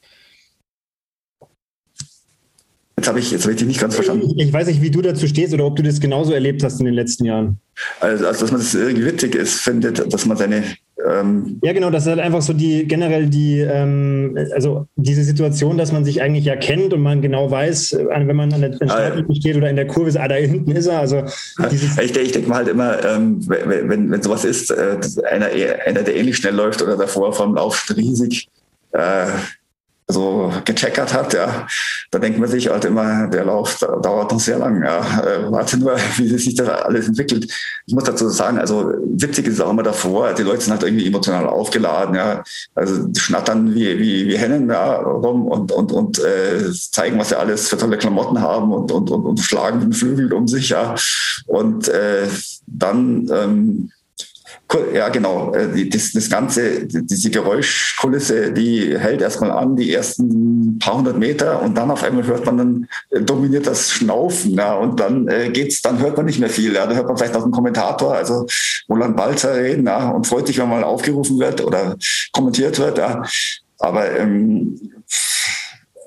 Jetzt 3.08 3.12
habe 3.12 3.20
ich, 3.20 3.32
jetzt 3.32 3.44
hab 3.46 3.52
ich 3.52 3.58
dich 3.58 3.68
nicht 3.68 3.80
ganz 3.80 3.96
verstanden. 3.96 4.34
Ich, 4.36 4.48
ich, 4.48 4.54
weiß 4.54 4.68
nicht, 4.68 4.82
wie 4.82 4.92
du 4.92 5.02
dazu 5.02 5.28
stehst 5.28 5.54
oder 5.54 5.66
ob 5.66 5.78
du 5.78 5.84
das 5.84 6.02
genauso 6.02 6.34
erlebt 6.34 6.62
hast 6.62 6.82
in 6.82 6.86
den 6.86 6.94
letzten 6.94 7.24
Jahren. 7.24 7.58
Also, 8.02 8.28
also 8.28 8.42
dass 8.42 8.52
man 8.52 8.60
das 8.60 8.76
irgendwie 8.76 9.06
witzig 9.06 9.34
ist, 9.34 9.62
findet, 9.62 10.14
dass 10.14 10.26
man 10.26 10.36
seine. 10.36 10.64
Ähm 11.08 11.58
ja, 11.64 11.72
genau, 11.72 11.90
das 11.90 12.04
ist 12.04 12.10
halt 12.10 12.20
einfach 12.20 12.42
so 12.42 12.52
die 12.52 12.86
generell 12.86 13.28
die, 13.28 13.60
ähm, 13.60 14.38
also 14.54 14.88
diese 14.98 15.24
Situation, 15.24 15.78
dass 15.78 15.94
man 15.94 16.04
sich 16.04 16.22
eigentlich 16.22 16.48
erkennt 16.48 16.92
und 16.92 17.02
man 17.02 17.22
genau 17.22 17.50
weiß, 17.50 17.94
äh, 17.94 18.08
wenn 18.10 18.36
man 18.36 18.52
an 18.52 18.60
der 18.60 18.74
Startlinie 18.74 19.26
ah, 19.30 19.36
steht 19.36 19.56
oder 19.56 19.70
in 19.70 19.78
der 19.78 19.88
Kurve 19.88 20.10
ist, 20.10 20.18
ah, 20.18 20.28
da 20.28 20.36
hinten 20.36 20.72
ist 20.72 20.88
er. 20.88 21.00
Also 21.00 21.24
dieses 21.72 21.98
ich, 21.98 22.14
ich 22.18 22.32
denke 22.34 22.50
mal 22.50 22.58
halt 22.58 22.68
immer, 22.68 23.06
ähm, 23.06 23.40
wenn, 23.48 24.12
wenn 24.12 24.22
sowas 24.22 24.44
ist, 24.44 24.70
äh, 24.70 24.98
einer, 25.32 25.48
einer, 25.86 26.02
der 26.02 26.14
ähnlich 26.14 26.36
schnell 26.36 26.56
läuft 26.56 26.82
oder 26.82 26.98
davor 26.98 27.32
vom 27.32 27.56
Lauf 27.56 27.88
riesig. 27.96 28.50
Äh, 28.92 29.28
so 30.10 30.54
gecheckert 30.64 31.14
hat, 31.14 31.34
ja, 31.34 31.68
da 32.12 32.20
denkt 32.20 32.40
man 32.40 32.50
sich 32.50 32.70
halt 32.70 32.86
immer, 32.86 33.28
der 33.28 33.44
Lauf 33.44 33.80
dauert 33.80 34.32
noch 34.32 34.40
sehr 34.40 34.58
lang. 34.58 34.82
Ja. 34.82 35.00
Äh, 35.00 35.52
warte 35.52 35.78
nur, 35.78 35.98
wie 36.18 36.28
sich 36.38 36.56
das 36.56 36.70
alles 36.70 37.08
entwickelt. 37.10 37.52
Ich 37.86 37.94
muss 37.94 38.06
dazu 38.06 38.30
sagen, 38.30 38.58
also 38.58 38.94
witzig 39.04 39.48
ist 39.48 39.56
es 39.56 39.62
auch 39.62 39.72
immer 39.72 39.84
davor, 39.84 40.34
die 40.34 40.44
Leute 40.44 40.62
sind 40.62 40.72
halt 40.72 40.84
irgendwie 40.84 41.08
emotional 41.08 41.48
aufgeladen, 41.48 42.16
ja. 42.16 42.44
Also 42.74 43.10
schnattern 43.18 43.76
wie, 43.76 44.00
wie, 44.00 44.28
wie 44.28 44.38
Hennen 44.38 44.70
ja, 44.70 44.96
rum 44.96 45.46
und, 45.46 45.74
und, 45.74 45.92
und 45.92 46.20
äh, 46.20 46.72
zeigen, 46.72 47.20
was 47.20 47.30
sie 47.30 47.38
alles 47.38 47.68
für 47.68 47.78
tolle 47.78 47.98
Klamotten 47.98 48.42
haben 48.42 48.72
und, 48.72 48.92
und, 48.92 49.12
und, 49.12 49.26
und 49.26 49.40
schlagen 49.42 49.82
den 49.82 49.94
Flügel 49.94 50.32
um 50.32 50.48
sich, 50.48 50.70
ja. 50.70 50.96
Und 51.48 51.90
äh, 51.90 52.28
dann 52.66 53.30
ähm, 53.32 53.92
ja, 54.94 55.10
genau. 55.10 55.54
Äh, 55.54 55.90
das, 55.90 56.12
das 56.12 56.30
Ganze, 56.30 56.86
diese 56.86 57.30
Geräuschkulisse, 57.30 58.52
die 58.52 58.98
hält 58.98 59.22
erstmal 59.22 59.52
an, 59.52 59.76
die 59.76 59.94
ersten 59.94 60.78
paar 60.80 60.98
hundert 60.98 61.18
Meter 61.18 61.62
und 61.62 61.76
dann 61.76 61.92
auf 61.92 62.04
einmal 62.04 62.26
hört 62.26 62.46
man 62.46 62.58
dann, 62.58 62.88
äh, 63.12 63.22
dominiert 63.22 63.68
das 63.68 63.92
Schnaufen, 63.92 64.52
ja, 64.56 64.74
und 64.74 65.00
dann 65.00 65.28
äh, 65.28 65.50
geht's, 65.50 65.82
dann 65.82 66.00
hört 66.00 66.18
man 66.18 66.26
nicht 66.26 66.40
mehr 66.40 66.50
viel, 66.50 66.74
ja, 66.74 66.86
da 66.86 66.96
hört 66.96 67.08
man 67.08 67.18
vielleicht 67.18 67.36
auch 67.36 67.44
einen 67.44 67.52
Kommentator, 67.52 68.16
also 68.16 68.46
Roland 68.90 69.16
Balzer 69.16 69.56
reden, 69.56 69.86
ja, 69.86 70.10
und 70.10 70.28
freut 70.28 70.48
sich, 70.48 70.58
wenn 70.58 70.70
mal 70.70 70.84
aufgerufen 70.84 71.40
wird 71.40 71.64
oder 71.64 71.96
kommentiert 72.32 72.78
wird, 72.80 72.98
ja. 72.98 73.24
Aber, 73.80 74.18
ähm, 74.18 74.80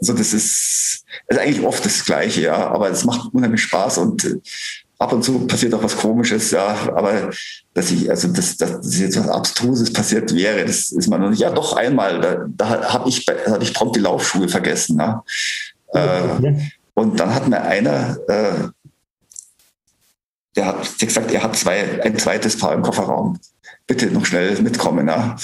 also 0.00 0.14
das 0.14 0.33
ist, 0.33 1.05
ist 1.29 1.38
eigentlich 1.38 1.64
oft 1.64 1.85
das 1.85 2.05
Gleiche, 2.05 2.42
ja, 2.42 2.70
aber 2.70 2.90
es 2.90 3.05
macht 3.05 3.33
unheimlich 3.33 3.62
Spaß 3.62 3.98
und 3.98 4.40
ab 5.00 5.12
und 5.14 5.24
zu 5.24 5.46
passiert 5.46 5.74
auch 5.74 5.82
was 5.82 5.96
Komisches, 5.96 6.50
ja, 6.50 6.76
aber 6.94 7.30
dass 7.72 7.90
ich, 7.90 8.08
also 8.10 8.28
dass, 8.28 8.56
dass 8.58 8.98
jetzt 8.98 9.18
was 9.18 9.28
Abstruses 9.28 9.92
passiert 9.92 10.32
wäre, 10.34 10.64
das 10.64 10.92
ist 10.92 11.08
man 11.08 11.22
noch 11.22 11.30
nicht. 11.30 11.40
Ja, 11.40 11.50
doch 11.50 11.74
einmal, 11.74 12.20
da, 12.20 12.46
da 12.48 12.92
habe 12.92 13.08
ich, 13.08 13.24
da 13.24 13.32
hab 13.46 13.62
ich 13.62 13.72
prompt 13.72 13.96
die 13.96 14.00
Laufschuhe 14.00 14.48
vergessen. 14.48 14.98
Ja. 14.98 15.24
Äh, 15.94 16.54
und 16.92 17.18
dann 17.18 17.34
hat 17.34 17.48
mir 17.48 17.62
einer, 17.62 18.18
äh, 18.28 18.68
der 20.54 20.66
hat 20.66 20.98
gesagt, 20.98 21.32
er 21.32 21.44
hat 21.44 21.56
zwei, 21.56 22.02
ein 22.02 22.18
zweites 22.18 22.58
Paar 22.58 22.74
im 22.74 22.82
Kofferraum. 22.82 23.38
Bitte 23.86 24.06
noch 24.08 24.26
schnell 24.26 24.60
mitkommen. 24.60 25.08
Ja. 25.08 25.34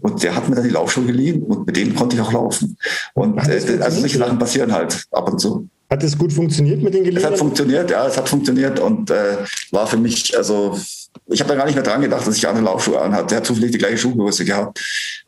Und 0.00 0.22
der 0.22 0.36
hat 0.36 0.50
mir 0.50 0.56
dann 0.56 0.64
die 0.64 0.70
Laufschuhe 0.70 1.06
geliehen 1.06 1.42
und 1.44 1.66
mit 1.66 1.76
denen 1.76 1.94
konnte 1.94 2.16
ich 2.16 2.22
auch 2.22 2.32
laufen. 2.32 2.76
Und 3.14 3.38
äh, 3.48 3.78
also 3.80 4.00
solche 4.00 4.18
Sachen 4.18 4.38
passieren 4.38 4.70
halt 4.72 5.06
ab 5.12 5.32
und 5.32 5.40
zu. 5.40 5.66
Hat 5.90 6.02
es 6.02 6.18
gut 6.18 6.32
funktioniert 6.32 6.82
mit 6.82 6.92
den 6.92 7.04
Gelegenheiten? 7.04 7.32
Es 7.32 7.32
hat 7.32 7.38
funktioniert, 7.38 7.90
ja, 7.90 8.06
es 8.06 8.16
hat 8.18 8.28
funktioniert 8.28 8.78
und 8.78 9.10
äh, 9.10 9.38
war 9.70 9.86
für 9.86 9.96
mich, 9.96 10.36
also 10.36 10.78
ich 11.30 11.40
habe 11.40 11.48
da 11.48 11.56
gar 11.56 11.66
nicht 11.66 11.74
mehr 11.74 11.84
dran 11.84 12.00
gedacht, 12.00 12.26
dass 12.26 12.36
ich 12.36 12.46
andere 12.46 12.64
Laufschuhe 12.64 13.00
anhatte. 13.00 13.28
Der 13.28 13.38
hat 13.38 13.46
zufällig 13.46 13.72
die 13.72 13.78
gleiche 13.78 13.98
Schuhgröße 13.98 14.44
gehabt. 14.44 14.80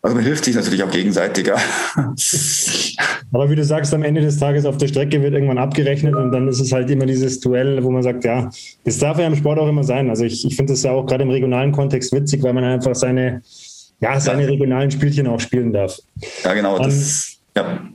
Also 0.03 0.17
man 0.17 0.25
hilft 0.25 0.45
sich 0.45 0.55
natürlich 0.55 0.83
auch 0.83 0.91
gegenseitig. 0.91 1.47
Ja. 1.47 1.57
Aber 3.33 3.51
wie 3.51 3.57
du 3.57 3.65
sagst, 3.65 3.93
am 3.95 4.03
Ende 4.03 4.21
des 4.21 4.39
Tages 4.39 4.65
auf 4.65 4.77
der 4.77 4.89
Strecke 4.89 5.23
wird 5.23 5.35
irgendwann 5.35 5.59
abgerechnet 5.59 6.15
und 6.15 6.33
dann 6.33 6.49
ist 6.49 6.61
es 6.61 6.73
halt 6.73 6.91
immer 6.91 7.07
dieses 7.07 7.41
Duell, 7.41 7.83
wo 7.83 7.91
man 7.91 8.03
sagt, 8.03 8.25
ja, 8.25 8.51
das 8.85 8.99
darf 8.99 9.19
ja 9.19 9.27
im 9.27 9.37
Sport 9.37 9.59
auch 9.59 9.69
immer 9.69 9.85
sein. 9.85 10.11
Also 10.11 10.25
ich, 10.25 10.45
ich 10.45 10.57
finde 10.57 10.73
das 10.73 10.83
ja 10.83 10.93
auch 10.93 11.07
gerade 11.07 11.23
im 11.23 11.31
regionalen 11.31 11.73
Kontext 11.73 12.13
witzig, 12.13 12.43
weil 12.43 12.53
man 12.53 12.65
einfach 12.65 12.95
seine, 12.95 13.43
ja, 14.01 14.19
seine 14.21 14.43
ja. 14.43 14.49
regionalen 14.49 14.91
Spielchen 14.91 15.27
auch 15.27 15.41
spielen 15.41 15.73
darf. 15.73 15.99
Ja, 16.45 16.55
genau. 16.55 16.79
Das, 16.79 17.39
um, 17.57 17.63
ja. 17.63 17.89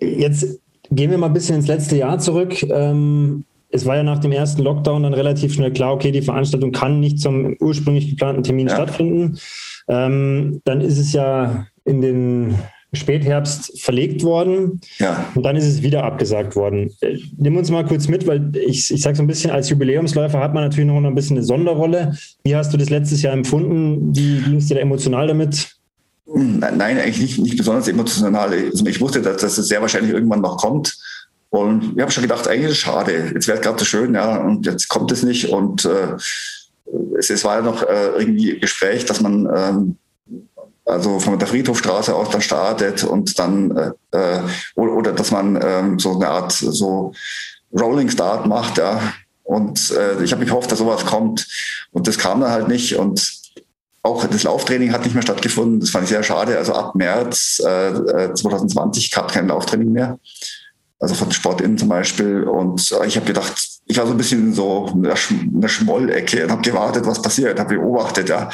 Jetzt 0.00 0.58
Gehen 0.94 1.10
wir 1.10 1.18
mal 1.18 1.26
ein 1.26 1.32
bisschen 1.32 1.56
ins 1.56 1.68
letzte 1.68 1.96
Jahr 1.96 2.18
zurück. 2.18 2.62
Ähm, 2.70 3.44
es 3.70 3.86
war 3.86 3.96
ja 3.96 4.02
nach 4.02 4.18
dem 4.18 4.32
ersten 4.32 4.62
Lockdown 4.62 5.02
dann 5.02 5.14
relativ 5.14 5.54
schnell 5.54 5.72
klar, 5.72 5.94
okay, 5.94 6.12
die 6.12 6.20
Veranstaltung 6.20 6.72
kann 6.72 7.00
nicht 7.00 7.18
zum 7.18 7.56
ursprünglich 7.60 8.10
geplanten 8.10 8.42
Termin 8.42 8.68
ja. 8.68 8.74
stattfinden. 8.74 9.38
Ähm, 9.88 10.60
dann 10.64 10.82
ist 10.82 10.98
es 10.98 11.14
ja 11.14 11.66
in 11.84 12.02
den 12.02 12.54
Spätherbst 12.92 13.80
verlegt 13.80 14.22
worden 14.22 14.82
ja. 14.98 15.24
und 15.34 15.44
dann 15.44 15.56
ist 15.56 15.64
es 15.64 15.82
wieder 15.82 16.04
abgesagt 16.04 16.54
worden. 16.56 16.90
Äh, 17.00 17.16
nimm 17.38 17.56
uns 17.56 17.70
mal 17.70 17.86
kurz 17.86 18.06
mit, 18.08 18.26
weil 18.26 18.54
ich, 18.54 18.90
ich 18.90 19.00
sage 19.00 19.16
so 19.16 19.22
ein 19.22 19.26
bisschen, 19.26 19.50
als 19.50 19.70
Jubiläumsläufer 19.70 20.38
hat 20.38 20.52
man 20.52 20.64
natürlich 20.64 20.90
noch 20.90 21.02
ein 21.02 21.14
bisschen 21.14 21.38
eine 21.38 21.46
Sonderrolle. 21.46 22.14
Wie 22.44 22.54
hast 22.54 22.74
du 22.74 22.76
das 22.76 22.90
letztes 22.90 23.22
Jahr 23.22 23.32
empfunden? 23.32 24.14
Wie 24.14 24.42
ging 24.42 24.56
es 24.56 24.66
dir 24.66 24.78
emotional 24.78 25.26
damit? 25.26 25.74
Nein, 26.24 26.80
eigentlich 26.80 27.20
nicht, 27.20 27.38
nicht 27.38 27.56
besonders 27.56 27.88
emotional. 27.88 28.52
Also 28.52 28.86
ich 28.86 29.00
wusste, 29.00 29.22
dass, 29.22 29.38
dass 29.38 29.58
es 29.58 29.68
sehr 29.68 29.80
wahrscheinlich 29.80 30.12
irgendwann 30.12 30.40
noch 30.40 30.56
kommt. 30.56 30.96
Und 31.50 31.92
ich 31.94 32.00
habe 32.00 32.10
schon 32.10 32.22
gedacht, 32.22 32.48
eigentlich 32.48 32.66
ist 32.66 32.72
es 32.72 32.78
schade. 32.78 33.30
Jetzt 33.34 33.46
wäre 33.46 33.58
es 33.58 33.64
gerade 33.64 33.78
so 33.78 33.84
schön, 33.84 34.14
ja, 34.14 34.38
und 34.38 34.64
jetzt 34.64 34.88
kommt 34.88 35.12
es 35.12 35.22
nicht. 35.22 35.50
Und 35.50 35.84
äh, 35.84 36.14
es, 37.18 37.28
es, 37.28 37.44
war 37.44 37.56
ja 37.56 37.62
noch 37.62 37.82
äh, 37.82 38.08
irgendwie 38.16 38.58
Gespräch, 38.58 39.04
dass 39.04 39.20
man 39.20 39.48
ähm, 39.54 39.96
also 40.84 41.20
von 41.20 41.38
der 41.38 41.48
Friedhofstraße 41.48 42.14
aus 42.14 42.30
dann 42.30 42.40
startet 42.40 43.04
und 43.04 43.38
dann 43.38 43.76
äh, 43.76 43.90
äh 44.16 44.40
oder, 44.74 44.92
oder, 44.92 45.12
dass 45.12 45.30
man 45.30 45.58
ähm, 45.62 45.98
so 45.98 46.14
eine 46.14 46.28
Art 46.28 46.52
so 46.52 47.12
Rolling 47.78 48.08
Start 48.08 48.46
macht, 48.46 48.78
ja. 48.78 49.00
Und 49.44 49.90
äh, 49.90 50.22
ich 50.22 50.32
habe 50.32 50.44
gehofft, 50.44 50.72
dass 50.72 50.78
sowas 50.78 51.04
kommt. 51.04 51.46
Und 51.90 52.06
das 52.06 52.16
kam 52.16 52.40
dann 52.40 52.50
halt 52.50 52.68
nicht. 52.68 52.96
Und 52.96 53.41
auch 54.02 54.26
das 54.26 54.42
Lauftraining 54.42 54.92
hat 54.92 55.04
nicht 55.04 55.14
mehr 55.14 55.22
stattgefunden. 55.22 55.80
Das 55.80 55.90
fand 55.90 56.04
ich 56.04 56.10
sehr 56.10 56.22
schade. 56.22 56.58
Also 56.58 56.74
ab 56.74 56.94
März 56.94 57.60
äh, 57.64 58.34
2020 58.34 59.10
gab 59.12 59.28
es 59.28 59.34
kein 59.34 59.48
Lauftraining 59.48 59.92
mehr. 59.92 60.18
Also 60.98 61.14
von 61.14 61.30
SportInnen 61.30 61.78
zum 61.78 61.88
Beispiel. 61.88 62.42
Und 62.42 62.90
äh, 62.92 63.06
ich 63.06 63.16
habe 63.16 63.26
gedacht, 63.26 63.54
ich 63.86 63.96
war 63.96 64.06
so 64.06 64.12
ein 64.12 64.18
bisschen 64.18 64.52
so 64.54 64.90
in 64.92 65.04
der, 65.04 65.16
Sch 65.16 65.32
der 65.34 65.68
Schmollecke 65.68 66.44
und 66.44 66.50
habe 66.50 66.62
gewartet, 66.62 67.06
was 67.06 67.22
passiert, 67.22 67.58
habe 67.60 67.76
beobachtet, 67.76 68.28
ja. 68.28 68.50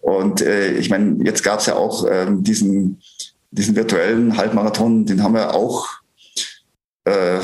Und 0.00 0.40
äh, 0.40 0.72
ich 0.72 0.90
meine, 0.90 1.22
jetzt 1.24 1.42
gab 1.42 1.60
es 1.60 1.66
ja 1.66 1.74
auch 1.74 2.06
ähm, 2.10 2.42
diesen, 2.42 3.02
diesen 3.50 3.76
virtuellen 3.76 4.36
Halbmarathon, 4.36 5.04
den 5.04 5.22
haben 5.22 5.34
wir 5.34 5.54
auch, 5.54 5.86
äh, 7.04 7.40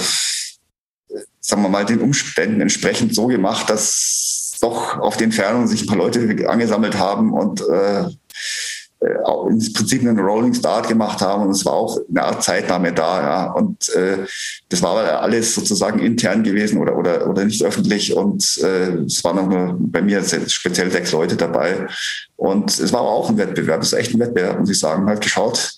sagen 1.41 1.63
wir 1.63 1.69
mal, 1.69 1.85
den 1.85 2.01
Umständen 2.01 2.61
entsprechend 2.61 3.15
so 3.15 3.27
gemacht, 3.27 3.69
dass 3.69 4.34
doch 4.65 4.99
auf 4.99 5.17
die 5.17 5.25
Entfernung 5.25 5.67
sich 5.67 5.83
ein 5.83 5.87
paar 5.87 5.99
Leute 5.99 6.49
angesammelt 6.49 6.99
haben 6.99 7.33
und 7.33 7.61
äh, 7.69 8.05
äh, 9.05 9.17
auch 9.25 9.47
im 9.47 9.59
Prinzip 9.73 10.01
einen 10.01 10.19
Rolling 10.19 10.55
Start 10.55 10.89
gemacht 10.89 11.21
haben 11.21 11.45
und 11.45 11.51
es 11.51 11.65
war 11.65 11.75
auch 11.75 11.99
eine 12.09 12.23
Art 12.23 12.43
Zeitnahme 12.43 12.93
da, 12.93 13.23
ja. 13.23 13.53
Und 13.53 13.89
äh, 13.91 14.19
das 14.69 14.83
war 14.83 15.21
alles 15.21 15.55
sozusagen 15.55 15.99
intern 15.99 16.43
gewesen 16.43 16.79
oder 16.79 16.97
oder 16.97 17.29
oder 17.29 17.45
nicht 17.45 17.63
öffentlich 17.63 18.17
und 18.17 18.59
äh, 18.63 18.95
es 19.05 19.23
waren 19.23 19.49
nur 19.49 19.77
bei 19.79 20.01
mir 20.01 20.23
speziell 20.25 20.91
sechs 20.91 21.13
Leute 21.13 21.37
dabei 21.37 21.87
und 22.37 22.79
es 22.79 22.93
war 22.93 23.03
auch 23.03 23.29
ein 23.29 23.37
Wettbewerb, 23.37 23.83
es 23.83 23.93
ist 23.93 23.99
echt 23.99 24.15
ein 24.15 24.21
Wettbewerb, 24.21 24.59
muss 24.61 24.71
ich 24.71 24.79
sagen. 24.79 25.07
Halt 25.07 25.21
geschaut, 25.21 25.73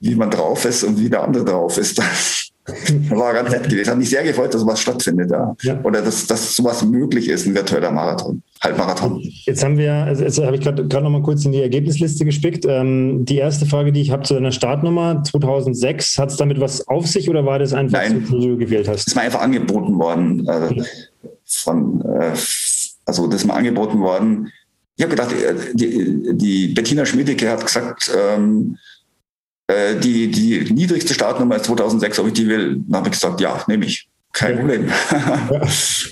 wie 0.00 0.14
man 0.14 0.30
drauf 0.30 0.64
ist 0.64 0.84
und 0.84 0.98
wie 0.98 1.08
der 1.08 1.22
andere 1.22 1.44
drauf 1.44 1.78
ist. 1.78 2.00
war 3.10 3.34
ganz 3.34 3.50
nett 3.50 3.68
gewesen. 3.68 3.90
Hat 3.90 3.98
mich 3.98 4.10
sehr 4.10 4.22
gefreut, 4.22 4.52
dass 4.52 4.60
sowas 4.60 4.80
stattfindet, 4.80 5.30
ja. 5.30 5.56
ja. 5.62 5.80
Oder 5.82 6.02
dass, 6.02 6.26
dass 6.26 6.54
sowas 6.54 6.84
möglich 6.84 7.28
ist, 7.28 7.46
ein 7.46 7.54
virtueller 7.54 7.90
Marathon, 7.90 8.42
Halbmarathon. 8.62 9.20
Jetzt 9.44 9.64
haben 9.64 9.78
wir, 9.78 9.92
also 9.92 10.24
jetzt 10.24 10.38
habe 10.38 10.56
ich 10.56 10.62
gerade 10.62 11.02
noch 11.02 11.10
mal 11.10 11.22
kurz 11.22 11.44
in 11.44 11.52
die 11.52 11.62
Ergebnisliste 11.62 12.24
gespickt. 12.24 12.64
Ähm, 12.68 13.24
die 13.24 13.38
erste 13.38 13.66
Frage, 13.66 13.92
die 13.92 14.02
ich 14.02 14.10
habe 14.10 14.22
zu 14.22 14.34
deiner 14.34 14.52
Startnummer 14.52 15.22
2006, 15.24 16.18
hat 16.18 16.30
es 16.30 16.36
damit 16.36 16.60
was 16.60 16.86
auf 16.88 17.06
sich 17.06 17.28
oder 17.28 17.44
war 17.46 17.58
das 17.58 17.72
einfach 17.72 17.98
Nein, 17.98 18.26
so, 18.28 18.38
du 18.38 18.56
gewählt 18.56 18.88
hast? 18.88 19.06
Das 19.06 19.06
ist 19.08 19.16
mir 19.16 19.22
einfach 19.22 19.40
angeboten 19.40 19.98
worden 19.98 20.46
äh, 20.48 20.82
von, 21.46 22.02
äh, 22.02 22.32
also 23.06 23.26
das 23.26 23.42
ist 23.42 23.46
mir 23.46 23.54
angeboten 23.54 24.00
worden. 24.00 24.52
Ich 24.96 25.04
habe 25.04 25.14
gedacht, 25.14 25.32
äh, 25.32 25.54
die, 25.74 26.36
die 26.36 26.68
Bettina 26.68 27.06
Schmidecke 27.06 27.48
hat 27.48 27.64
gesagt, 27.64 28.10
ähm, 28.14 28.76
äh, 29.68 29.96
die, 29.96 30.30
die 30.30 30.72
niedrigste 30.72 31.14
Startnummer 31.14 31.56
ist 31.56 31.66
2006, 31.66 32.18
ob 32.18 32.28
ich 32.28 32.32
die 32.32 32.48
will. 32.48 32.82
Dann 32.86 32.96
habe 32.96 33.08
ich 33.08 33.12
gesagt, 33.12 33.40
ja, 33.40 33.62
nehme 33.68 33.84
ich. 33.84 34.08
Kein 34.32 34.58
Problem. 34.58 34.88
Ja. 35.10 35.62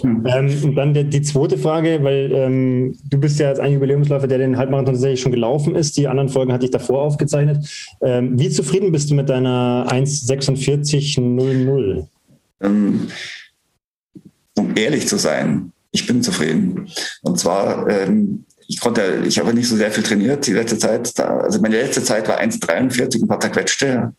ähm, 0.38 0.64
und 0.64 0.74
dann 0.74 0.94
die, 0.94 1.04
die, 1.04 1.22
zweite 1.22 1.58
Frage, 1.58 2.02
weil 2.02 2.32
ähm, 2.32 2.96
du 3.04 3.18
bist 3.18 3.38
ja 3.38 3.48
als 3.48 3.60
ein 3.60 3.74
Jubiläumsläufer, 3.74 4.26
der 4.26 4.38
den 4.38 4.56
Halbmarathon 4.56 4.94
tatsächlich 4.94 5.20
schon 5.20 5.32
gelaufen 5.32 5.76
ist. 5.76 5.96
Die 5.96 6.08
anderen 6.08 6.28
Folgen 6.28 6.52
hatte 6.52 6.64
ich 6.64 6.70
davor 6.70 7.02
aufgezeichnet. 7.02 7.66
Ähm, 8.00 8.38
wie 8.38 8.50
zufrieden 8.50 8.90
bist 8.90 9.10
du 9.10 9.14
mit 9.14 9.28
deiner 9.28 9.86
1,46,00? 9.90 12.06
Ähm, 12.62 13.08
um 14.56 14.76
ehrlich 14.76 15.06
zu 15.06 15.18
sein, 15.18 15.72
ich 15.92 16.06
bin 16.06 16.22
zufrieden. 16.22 16.88
Und 17.22 17.38
zwar 17.38 17.88
ähm, 17.88 18.44
ich 18.68 18.80
konnte, 18.80 19.22
ich 19.26 19.38
habe 19.38 19.54
nicht 19.54 19.68
so 19.68 19.76
sehr 19.76 19.90
viel 19.90 20.02
trainiert 20.02 20.46
die 20.46 20.52
letzte 20.52 20.78
Zeit. 20.78 21.18
Also 21.20 21.60
meine 21.60 21.80
letzte 21.80 22.02
Zeit 22.02 22.28
war 22.28 22.40
1,43, 22.40 23.22
ein 23.22 23.28
paar 23.28 23.40
zerquetschte 23.40 24.12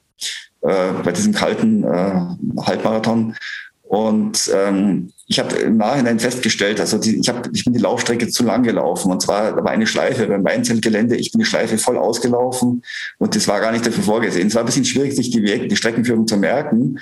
äh, 0.62 0.92
bei 1.04 1.12
diesem 1.12 1.34
kalten 1.34 1.84
äh, 1.84 2.22
Halbmarathon. 2.62 3.36
Und 3.84 4.52
ähm, 4.54 5.14
ich 5.28 5.40
habe 5.40 5.56
im 5.56 5.78
Nachhinein 5.78 6.20
festgestellt, 6.20 6.80
also 6.82 6.98
die, 6.98 7.20
ich, 7.20 7.30
hab, 7.30 7.50
ich 7.54 7.64
bin 7.64 7.74
die 7.74 7.80
Laufstrecke 7.80 8.28
zu 8.28 8.44
lang 8.44 8.64
gelaufen. 8.64 9.12
Und 9.12 9.22
zwar 9.22 9.56
da 9.56 9.64
war 9.64 9.72
eine 9.72 9.88
Schleife 9.88 10.28
beim 10.28 10.44
Weinzeltgelände. 10.44 11.16
Ich 11.16 11.32
bin 11.32 11.40
die 11.40 11.46
Schleife 11.46 11.78
voll 11.78 11.98
ausgelaufen 11.98 12.84
und 13.18 13.36
das 13.36 13.48
war 13.48 13.62
gar 13.62 13.72
nicht 13.72 13.86
dafür 13.86 14.04
vorgesehen. 14.04 14.48
Es 14.48 14.56
war 14.56 14.64
ein 14.64 14.66
bisschen 14.66 14.86
schwierig, 14.86 15.16
sich 15.16 15.30
die, 15.30 15.68
die 15.68 15.76
Streckenführung 15.76 16.28
zu 16.28 16.38
merken. 16.38 17.00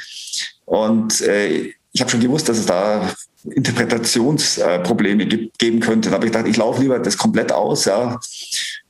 Und 0.66 1.22
äh, 1.22 1.74
ich 1.92 2.02
habe 2.02 2.12
schon 2.12 2.20
gewusst, 2.20 2.50
dass 2.50 2.60
es 2.60 2.66
da 2.66 3.10
Interpretationsprobleme 3.52 5.26
geben 5.26 5.80
könnte. 5.80 6.10
Da 6.10 6.16
habe 6.16 6.26
ich 6.26 6.32
gedacht, 6.32 6.48
ich 6.48 6.58
laufe 6.58 6.82
lieber 6.82 7.00
das 7.00 7.18
komplett 7.18 7.52
aus, 7.52 7.86
ja, 7.86 8.20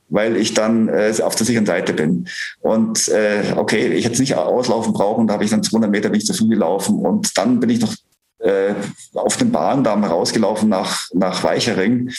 weil 0.08 0.36
ich 0.36 0.54
dann 0.54 0.88
äh, 0.88 1.12
auf 1.22 1.34
der 1.34 1.46
sicheren 1.46 1.66
Seite 1.66 1.92
bin. 1.92 2.28
Und 2.60 3.08
äh, 3.08 3.54
okay, 3.56 3.88
ich 3.88 4.04
hätte 4.04 4.14
es 4.14 4.20
nicht 4.20 4.36
auslaufen 4.36 4.92
brauchen, 4.92 5.26
da 5.26 5.34
habe 5.34 5.44
ich 5.44 5.50
dann 5.50 5.62
200 5.62 5.90
Meter 5.90 6.08
bin 6.08 6.20
ich 6.20 6.26
zu 6.26 6.34
viel 6.34 6.48
gelaufen 6.48 6.98
und 6.98 7.36
dann 7.36 7.60
bin 7.60 7.70
ich 7.70 7.80
noch 7.80 7.94
äh, 8.38 8.74
auf 9.14 9.36
den 9.36 9.50
Bahndamm 9.50 10.04
rausgelaufen 10.04 10.68
nach, 10.68 11.08
nach 11.12 11.42
Weichering. 11.42 12.10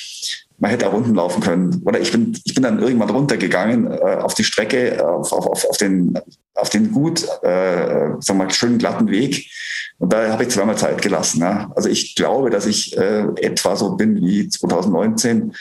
Man 0.60 0.72
hätte 0.72 0.90
auch 0.90 0.94
unten 0.94 1.14
laufen 1.14 1.42
können. 1.42 1.84
Oder 1.86 2.00
ich 2.00 2.12
bin, 2.12 2.38
ich 2.44 2.56
bin 2.56 2.64
dann 2.64 2.80
irgendwann 2.80 3.12
runtergegangen 3.12 3.92
äh, 3.92 4.18
auf 4.22 4.34
die 4.34 4.44
Strecke, 4.44 5.08
auf, 5.08 5.32
auf, 5.32 5.66
auf, 5.66 5.78
den, 5.78 6.20
auf 6.56 6.70
den 6.70 6.92
gut, 6.92 7.24
äh, 7.44 8.10
sagen 8.20 8.26
wir 8.28 8.34
mal, 8.34 8.50
schönen 8.52 8.80
glatten 8.80 9.08
Weg 9.10 9.50
und 10.00 10.14
da 10.14 10.30
habe 10.32 10.44
ich 10.44 10.50
zweimal 10.50 10.78
Zeit 10.78 11.02
gelassen. 11.02 11.42
Ja. 11.42 11.72
Also 11.76 11.90
ich 11.90 12.16
glaube, 12.16 12.50
dass 12.50 12.66
ich 12.66 12.98
äh, 12.98 13.26
etwa 13.42 13.76
so 13.76 13.96
bin 13.96 14.16
wie 14.18 14.48
2019. 14.48 15.54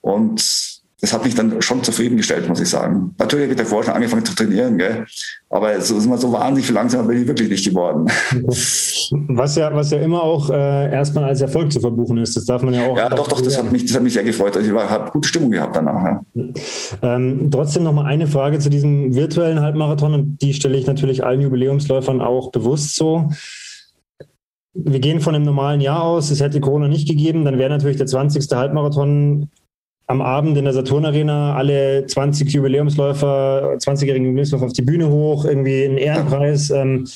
Und 0.00 0.82
das 1.02 1.12
hat 1.12 1.24
mich 1.24 1.34
dann 1.34 1.60
schon 1.60 1.82
zufriedengestellt, 1.82 2.48
muss 2.48 2.60
ich 2.60 2.68
sagen. 2.68 3.14
Natürlich 3.18 3.46
habe 3.46 3.54
ich 3.54 3.58
davor 3.58 3.82
schon 3.82 3.94
angefangen 3.94 4.24
zu 4.24 4.36
trainieren, 4.36 4.78
gell? 4.78 5.04
aber 5.50 5.80
so 5.80 5.98
so 5.98 6.32
wahnsinnig 6.32 6.64
viel 6.64 6.76
langsamer 6.76 7.08
bin 7.08 7.22
ich 7.22 7.26
wirklich 7.26 7.50
nicht 7.50 7.68
geworden. 7.68 8.06
Was 9.28 9.56
ja, 9.56 9.74
was 9.74 9.90
ja 9.90 9.98
immer 9.98 10.22
auch 10.22 10.48
äh, 10.48 10.90
erstmal 10.90 11.24
als 11.24 11.40
Erfolg 11.40 11.70
zu 11.72 11.80
verbuchen 11.80 12.16
ist, 12.18 12.36
das 12.36 12.46
darf 12.46 12.62
man 12.62 12.72
ja 12.72 12.86
auch. 12.86 12.96
Ja, 12.96 13.10
doch, 13.10 13.28
doch, 13.28 13.40
das 13.42 13.58
hat, 13.58 13.70
mich, 13.70 13.84
das 13.84 13.96
hat 13.96 14.02
mich 14.02 14.14
sehr 14.14 14.22
gefreut. 14.22 14.56
Also 14.56 14.72
ich 14.72 14.78
habe 14.78 15.10
gute 15.10 15.28
Stimmung 15.28 15.50
gehabt 15.50 15.76
danach. 15.76 16.20
Ja. 16.34 16.44
Ähm, 17.02 17.50
trotzdem 17.50 17.82
noch 17.82 17.92
mal 17.92 18.06
eine 18.06 18.26
Frage 18.26 18.58
zu 18.60 18.70
diesem 18.70 19.14
virtuellen 19.14 19.60
Halbmarathon 19.60 20.14
und 20.14 20.38
die 20.40 20.54
stelle 20.54 20.78
ich 20.78 20.86
natürlich 20.86 21.24
allen 21.24 21.42
Jubiläumsläufern 21.42 22.22
auch 22.22 22.52
bewusst 22.52 22.94
so 22.94 23.28
wir 24.74 25.00
gehen 25.00 25.20
von 25.20 25.34
einem 25.34 25.44
normalen 25.44 25.80
Jahr 25.80 26.02
aus, 26.02 26.30
es 26.30 26.40
hätte 26.40 26.60
Corona 26.60 26.88
nicht 26.88 27.08
gegeben, 27.08 27.44
dann 27.44 27.58
wäre 27.58 27.70
natürlich 27.70 27.98
der 27.98 28.06
20. 28.06 28.50
Halbmarathon 28.52 29.50
am 30.06 30.20
Abend 30.20 30.56
in 30.56 30.64
der 30.64 30.74
Saturn 30.74 31.04
Arena 31.04 31.54
alle 31.54 32.06
20 32.06 32.50
Jubiläumsläufer, 32.50 33.76
20-jährigen 33.78 34.26
Jubiläumsläufer 34.26 34.66
auf 34.66 34.72
die 34.72 34.82
Bühne 34.82 35.08
hoch, 35.08 35.44
irgendwie 35.44 35.84
ein 35.84 35.96
Ehrenpreis. 35.96 36.70
Ähm, 36.70 37.06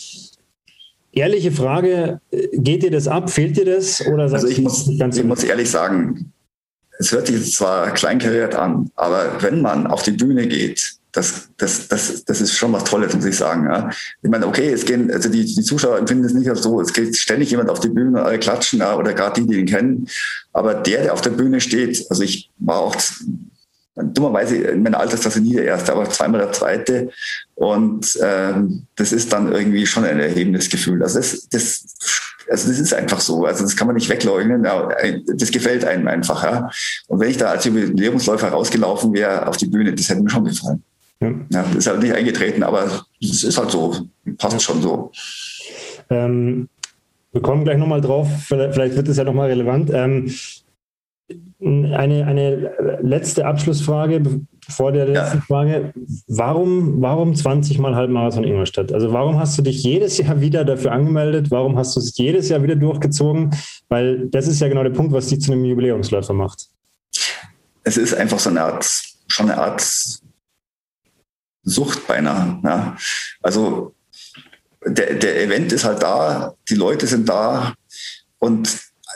ehrliche 1.12 1.50
Frage, 1.50 2.20
geht 2.52 2.82
dir 2.82 2.90
das 2.90 3.08
ab? 3.08 3.30
Fehlt 3.30 3.56
dir 3.56 3.64
das? 3.64 4.06
Oder 4.06 4.24
also 4.24 4.46
ich, 4.46 4.60
muss, 4.60 4.88
ich 4.88 5.24
muss 5.24 5.44
ehrlich 5.44 5.70
sagen, 5.70 6.32
es 6.98 7.12
hört 7.12 7.26
sich 7.26 7.52
zwar 7.52 7.90
kleinkariert 7.90 8.54
an, 8.54 8.90
aber 8.94 9.32
wenn 9.40 9.60
man 9.60 9.86
auf 9.86 10.02
die 10.02 10.12
Bühne 10.12 10.46
geht 10.46 10.96
das, 11.16 11.48
das, 11.56 11.88
das, 11.88 12.24
das 12.24 12.40
ist 12.42 12.52
schon 12.56 12.72
was 12.72 12.84
Tolles, 12.84 13.14
muss 13.14 13.24
ich 13.24 13.36
sagen. 13.36 13.64
Ja. 13.64 13.90
Ich 14.22 14.30
meine, 14.30 14.46
okay, 14.46 14.70
es 14.70 14.84
gehen, 14.84 15.10
also 15.10 15.30
die, 15.30 15.46
die 15.46 15.62
Zuschauer 15.62 15.98
empfinden 15.98 16.24
es 16.24 16.34
nicht 16.34 16.54
so, 16.56 16.80
es 16.80 16.92
geht 16.92 17.16
ständig 17.16 17.50
jemand 17.50 17.70
auf 17.70 17.80
die 17.80 17.88
Bühne 17.88 18.10
und 18.10 18.26
alle 18.26 18.38
klatschen, 18.38 18.80
ja, 18.80 18.94
oder 18.94 19.14
gerade 19.14 19.40
die, 19.40 19.46
die 19.46 19.60
ihn 19.60 19.66
kennen. 19.66 20.08
Aber 20.52 20.74
der, 20.74 21.04
der 21.04 21.14
auf 21.14 21.22
der 21.22 21.30
Bühne 21.30 21.60
steht, 21.60 22.04
also 22.10 22.22
ich 22.22 22.50
war 22.58 22.80
auch 22.80 22.96
dummerweise 23.94 24.56
in 24.56 24.82
meiner 24.82 25.00
Altersklasse 25.00 25.40
nie 25.40 25.54
der 25.54 25.64
Erste, 25.64 25.92
aber 25.92 26.08
zweimal 26.10 26.42
der 26.42 26.52
Zweite. 26.52 27.08
Und 27.54 28.18
ähm, 28.22 28.86
das 28.96 29.12
ist 29.12 29.32
dann 29.32 29.52
irgendwie 29.52 29.86
schon 29.86 30.04
ein 30.04 30.20
erhebendes 30.20 30.68
Gefühl. 30.68 31.02
Also 31.02 31.18
das, 31.18 31.48
das, 31.48 31.84
also 32.50 32.68
das 32.68 32.78
ist 32.78 32.92
einfach 32.92 33.20
so. 33.20 33.46
Also 33.46 33.62
das 33.62 33.74
kann 33.74 33.86
man 33.86 33.96
nicht 33.96 34.10
wegleugnen. 34.10 34.66
Das 35.34 35.50
gefällt 35.50 35.86
einem 35.86 36.08
einfach. 36.08 36.44
Ja. 36.44 36.70
Und 37.06 37.20
wenn 37.20 37.30
ich 37.30 37.38
da 37.38 37.52
als 37.52 37.64
Jubiläumsläufer 37.64 38.48
rausgelaufen 38.48 39.14
wäre 39.14 39.48
auf 39.48 39.56
die 39.56 39.66
Bühne, 39.66 39.94
das 39.94 40.10
hätte 40.10 40.20
mir 40.20 40.28
schon 40.28 40.44
gefallen. 40.44 40.84
Ja. 41.20 41.32
ja, 41.50 41.62
ist 41.76 41.86
halt 41.86 42.02
nicht 42.02 42.14
eingetreten, 42.14 42.62
aber 42.62 42.84
es 43.20 43.42
ist 43.42 43.58
halt 43.58 43.70
so, 43.70 43.96
passt 44.36 44.62
schon 44.62 44.82
so. 44.82 45.10
Ähm, 46.10 46.68
wir 47.32 47.40
kommen 47.40 47.64
gleich 47.64 47.78
nochmal 47.78 48.00
drauf, 48.00 48.28
vielleicht 48.46 48.96
wird 48.96 49.08
es 49.08 49.16
ja 49.16 49.24
nochmal 49.24 49.48
relevant. 49.48 49.90
Ähm, 49.92 50.30
eine, 51.60 52.26
eine 52.26 52.98
letzte 53.02 53.46
Abschlussfrage 53.46 54.22
vor 54.68 54.92
der 54.92 55.06
letzten 55.06 55.38
ja. 55.38 55.44
Frage. 55.46 55.92
Warum, 56.28 57.00
warum 57.00 57.34
20 57.34 57.78
Mal 57.78 57.94
Halbmarathon 57.94 58.44
Ingolstadt? 58.44 58.92
Also 58.92 59.12
warum 59.12 59.38
hast 59.38 59.56
du 59.58 59.62
dich 59.62 59.82
jedes 59.82 60.18
Jahr 60.18 60.40
wieder 60.40 60.64
dafür 60.64 60.92
angemeldet? 60.92 61.50
Warum 61.50 61.76
hast 61.76 61.96
du 61.96 62.00
es 62.00 62.16
jedes 62.16 62.48
Jahr 62.48 62.62
wieder 62.62 62.76
durchgezogen? 62.76 63.50
Weil 63.88 64.28
das 64.28 64.46
ist 64.48 64.60
ja 64.60 64.68
genau 64.68 64.82
der 64.82 64.90
Punkt, 64.90 65.12
was 65.12 65.28
dich 65.28 65.40
zu 65.40 65.52
einem 65.52 65.64
Jubiläumsläufer 65.64 66.34
macht. 66.34 66.66
Es 67.84 67.96
ist 67.96 68.14
einfach 68.14 68.38
so 68.38 68.50
eine 68.50 68.62
Art, 68.62 68.86
schon 69.28 69.50
eine 69.50 69.60
Art 69.60 69.82
Sucht 71.66 72.06
beinahe. 72.06 72.60
Ja. 72.64 72.96
Also 73.42 73.94
der, 74.86 75.14
der 75.14 75.42
Event 75.42 75.72
ist 75.72 75.84
halt 75.84 76.02
da, 76.02 76.54
die 76.68 76.76
Leute 76.76 77.06
sind 77.06 77.28
da 77.28 77.74
und 78.38 78.70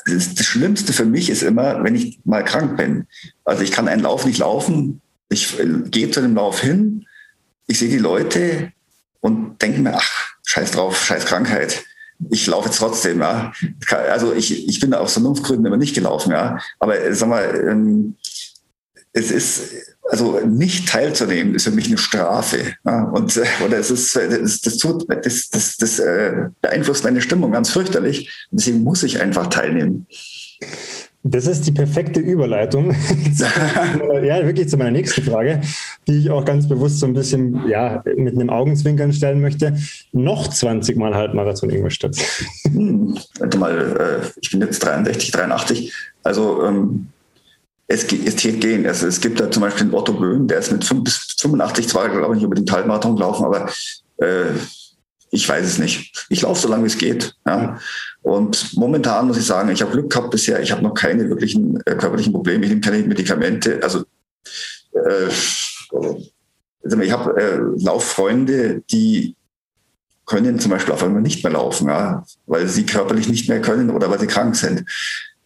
das, 0.07 0.35
das 0.35 0.47
Schlimmste 0.47 0.93
für 0.93 1.05
mich 1.05 1.31
ist 1.31 1.43
immer, 1.43 1.83
wenn 1.85 1.95
ich 1.95 2.21
mal 2.25 2.45
krank 2.45 2.77
bin. 2.77 3.07
Also 3.45 3.63
ich 3.63 3.71
kann 3.71 3.89
einen 3.89 4.03
Lauf 4.03 4.27
nicht 4.27 4.39
laufen, 4.39 5.01
ich 5.29 5.57
gehe 5.91 6.11
zu 6.11 6.21
dem 6.21 6.35
Lauf 6.35 6.61
hin, 6.61 7.07
ich 7.67 7.79
sehe 7.79 7.89
die 7.89 7.99
Leute 7.99 8.73
und 9.21 9.63
denke 9.63 9.81
mir, 9.81 9.95
ach, 9.95 10.31
scheiß 10.45 10.73
drauf, 10.73 11.05
scheiß 11.05 11.27
Krankheit. 11.27 11.85
Ich 12.31 12.47
laufe 12.47 12.69
jetzt 12.69 12.79
trotzdem, 12.79 13.21
ja. 13.21 13.53
Also 13.89 14.35
ich, 14.35 14.69
ich 14.69 14.81
bin 14.81 14.93
aus 14.93 15.13
Vernunftgründen 15.13 15.67
immer 15.67 15.77
nicht 15.77 15.95
gelaufen, 15.95 16.33
ja. 16.33 16.59
Aber 16.81 17.15
sag 17.15 17.29
mal, 17.29 17.69
ähm, 17.71 18.17
es 19.13 19.31
ist, 19.31 19.90
also 20.09 20.41
nicht 20.41 20.89
teilzunehmen, 20.89 21.55
ist 21.55 21.65
für 21.65 21.71
mich 21.71 21.87
eine 21.87 21.99
Strafe. 21.99 22.75
Ja? 22.85 23.05
Und, 23.05 23.37
äh, 23.37 23.45
oder 23.65 23.79
es 23.79 23.91
ist, 23.91 24.17
das, 24.17 24.61
das, 24.61 24.77
tut, 24.79 25.05
das, 25.09 25.51
das, 25.51 25.77
das 25.77 25.99
äh, 25.99 26.49
beeinflusst 26.61 27.05
meine 27.05 27.21
Stimmung 27.21 27.53
ganz 27.53 27.71
fürchterlich. 27.71 28.47
Deswegen 28.51 28.83
muss 28.83 29.03
ich 29.03 29.21
einfach 29.21 29.47
teilnehmen. 29.49 30.07
Das 31.23 31.47
ist 31.47 31.67
die 31.67 31.73
perfekte 31.73 32.19
Überleitung. 32.19 32.93
ja, 34.23 34.47
wirklich 34.47 34.71
zu 34.71 34.79
meiner 34.79 34.91
nächsten 34.91 35.23
Frage, 35.23 35.61
die 36.09 36.17
ich 36.17 36.31
auch 36.31 36.47
ganz 36.47 36.67
bewusst 36.67 36.99
so 36.99 37.07
ein 37.07 37.13
bisschen 37.13 37.69
ja, 37.69 38.03
mit 38.17 38.35
einem 38.35 38.49
Augenzwinkern 38.49 39.13
stellen 39.13 39.43
möchte. 39.43 39.77
Noch 40.13 40.49
20 40.49 40.97
Mal 40.97 41.15
Halbmarathon 41.15 41.69
Ingolstadt. 41.69 42.17
Hm, 42.65 43.19
warte 43.39 43.59
mal, 43.59 44.23
äh, 44.23 44.27
ich 44.41 44.51
bin 44.51 44.63
jetzt 44.63 44.79
63, 44.79 45.31
83. 45.31 45.93
Also 46.23 46.65
ähm, 46.65 47.09
es, 47.91 48.05
es 48.05 48.37
geht 48.37 48.61
gehen. 48.61 48.87
Also 48.87 49.09
es 49.09 49.21
gibt 49.21 49.41
da 49.41 49.51
zum 49.51 49.63
Beispiel 49.63 49.89
den 49.89 49.95
Otto 49.95 50.13
Böhm, 50.13 50.47
der 50.47 50.61
ist 50.61 50.71
mit 50.71 50.85
5 50.85 51.03
bis 51.03 51.37
85 51.41 51.89
zwar, 51.89 52.09
glaube 52.09 52.37
ich, 52.37 52.43
über 52.43 52.55
den 52.55 52.71
Halbmarathon 52.71 53.17
gelaufen, 53.17 53.45
aber 53.45 53.69
äh, 54.19 54.53
ich 55.33 55.49
weiß 55.49 55.67
es 55.67 55.79
nicht. 55.79 56.27
Ich 56.29 56.43
laufe 56.43 56.61
so 56.61 56.69
lange, 56.69 56.85
wie 56.85 56.89
es 56.89 56.99
geht. 56.99 57.35
Ja. 57.45 57.79
Und 58.23 58.77
momentan 58.77 59.27
muss 59.27 59.39
ich 59.39 59.47
sagen, 59.47 59.71
ich 59.71 59.83
habe 59.83 59.91
Glück 59.91 60.11
gehabt 60.11 60.31
bisher. 60.31 60.61
Ich 60.63 60.71
habe 60.71 60.83
noch 60.83 60.95
keine 60.95 61.29
wirklichen 61.29 61.81
äh, 61.85 61.97
körperlichen 61.97 62.33
Probleme. 62.33 62.65
Ich 62.65 62.71
nehme 62.71 62.81
keine 62.81 63.03
Medikamente. 63.03 63.81
Also 63.83 64.05
äh, 64.93 65.29
ich 67.03 67.13
habe 67.13 67.41
äh, 67.41 67.59
Lauffreunde, 67.83 68.83
die 68.91 69.35
können 70.27 70.61
zum 70.61 70.71
Beispiel 70.71 70.95
auf 70.95 71.03
einmal 71.03 71.23
nicht 71.23 71.43
mehr 71.43 71.55
laufen, 71.55 71.89
ja, 71.89 72.25
weil 72.47 72.69
sie 72.69 72.87
körperlich 72.87 73.29
nicht 73.29 73.49
mehr 73.49 73.61
können 73.61 73.91
oder 73.91 74.09
weil 74.11 74.21
sie 74.21 74.29
krank 74.29 74.55
sind. 74.55 74.85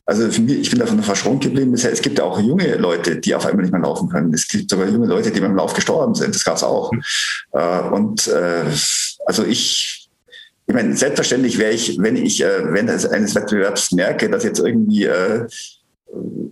Also 0.06 0.30
für 0.30 0.42
mich, 0.42 0.58
ich 0.58 0.70
bin 0.70 0.80
davon 0.80 1.02
verschont 1.02 1.42
geblieben. 1.42 1.72
Es 1.74 2.02
gibt 2.02 2.18
ja 2.18 2.24
auch 2.24 2.38
junge 2.38 2.76
Leute, 2.76 3.16
die 3.16 3.34
auf 3.34 3.46
einmal 3.46 3.62
nicht 3.62 3.72
mehr 3.72 3.80
laufen 3.80 4.08
können. 4.08 4.34
Es 4.34 4.46
gibt 4.46 4.68
sogar 4.68 4.88
junge 4.88 5.06
Leute, 5.06 5.30
die 5.30 5.40
beim 5.40 5.56
Lauf 5.56 5.72
gestorben 5.72 6.14
sind. 6.14 6.34
Das 6.34 6.44
gab 6.44 6.56
es 6.56 6.62
auch. 6.62 6.92
Mhm. 6.92 7.92
Und 7.92 8.28
äh, 8.28 8.64
also 9.24 9.44
ich, 9.44 10.08
ich 10.66 10.74
meine, 10.74 10.94
selbstverständlich 10.94 11.58
wäre 11.58 11.72
ich, 11.72 11.96
wenn 11.98 12.16
ich 12.16 12.42
äh, 12.42 12.72
während 12.72 12.90
eines 12.90 13.34
Wettbewerbs 13.34 13.92
merke, 13.92 14.28
dass 14.28 14.44
jetzt 14.44 14.58
irgendwie 14.58 15.04
äh, 15.04 15.46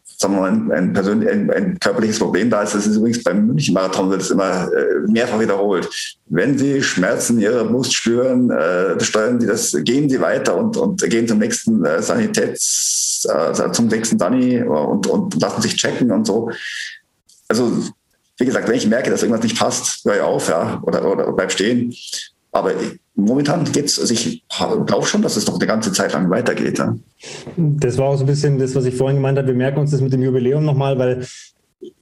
sagen 0.04 0.34
wir 0.34 0.40
mal, 0.40 0.72
ein, 0.72 0.92
persönlich, 0.92 1.28
ein, 1.28 1.50
ein, 1.50 1.78
körperliches 1.78 2.18
Problem 2.18 2.50
da 2.50 2.62
ist. 2.62 2.74
Das 2.74 2.86
ist 2.86 2.96
übrigens 2.96 3.22
beim 3.22 3.46
München-Marathon 3.46 4.10
wird 4.10 4.22
es 4.22 4.30
immer 4.30 4.70
äh, 4.72 5.10
mehrfach 5.10 5.40
wiederholt. 5.40 5.88
Wenn 6.26 6.58
Sie 6.58 6.82
Schmerzen 6.82 7.36
in 7.36 7.42
Ihrer 7.42 7.64
Brust 7.64 7.94
spüren, 7.94 8.50
äh, 8.50 8.98
steuern 9.00 9.40
Sie 9.40 9.46
das, 9.46 9.76
gehen 9.82 10.08
Sie 10.08 10.20
weiter 10.20 10.56
und, 10.56 10.76
und 10.76 11.02
gehen 11.08 11.28
zum 11.28 11.38
nächsten 11.38 11.84
äh, 11.84 12.02
Sanitäts, 12.02 13.26
äh, 13.28 13.72
zum 13.72 13.86
nächsten 13.88 14.18
Sani 14.18 14.62
und, 14.62 15.06
und 15.06 15.40
lassen 15.40 15.62
sich 15.62 15.76
checken 15.76 16.10
und 16.10 16.26
so. 16.26 16.50
Also, 17.48 17.72
wie 18.38 18.46
gesagt, 18.46 18.68
wenn 18.68 18.76
ich 18.76 18.86
merke, 18.86 19.10
dass 19.10 19.22
irgendwas 19.22 19.44
nicht 19.44 19.58
passt, 19.58 20.04
höre 20.04 20.16
ich 20.16 20.20
auf, 20.22 20.48
ja, 20.48 20.80
oder, 20.82 21.04
oder 21.10 21.32
bleib 21.32 21.52
stehen. 21.52 21.94
Aber 22.52 22.72
momentan 23.14 23.64
geht 23.64 23.86
es, 23.86 23.98
also 23.98 24.12
ich 24.12 24.44
glaube 24.48 25.06
schon, 25.06 25.22
dass 25.22 25.36
es 25.36 25.46
noch 25.46 25.56
eine 25.56 25.66
ganze 25.66 25.92
Zeit 25.92 26.12
lang 26.12 26.30
weitergeht. 26.30 26.78
Ja. 26.78 26.96
Das 27.56 27.98
war 27.98 28.10
auch 28.10 28.16
so 28.16 28.24
ein 28.24 28.26
bisschen 28.26 28.58
das, 28.58 28.74
was 28.74 28.84
ich 28.84 28.94
vorhin 28.94 29.16
gemeint 29.16 29.38
habe. 29.38 29.48
Wir 29.48 29.54
merken 29.54 29.80
uns 29.80 29.90
das 29.90 30.02
mit 30.02 30.12
dem 30.12 30.22
Jubiläum 30.22 30.64
nochmal, 30.64 30.98
weil 30.98 31.26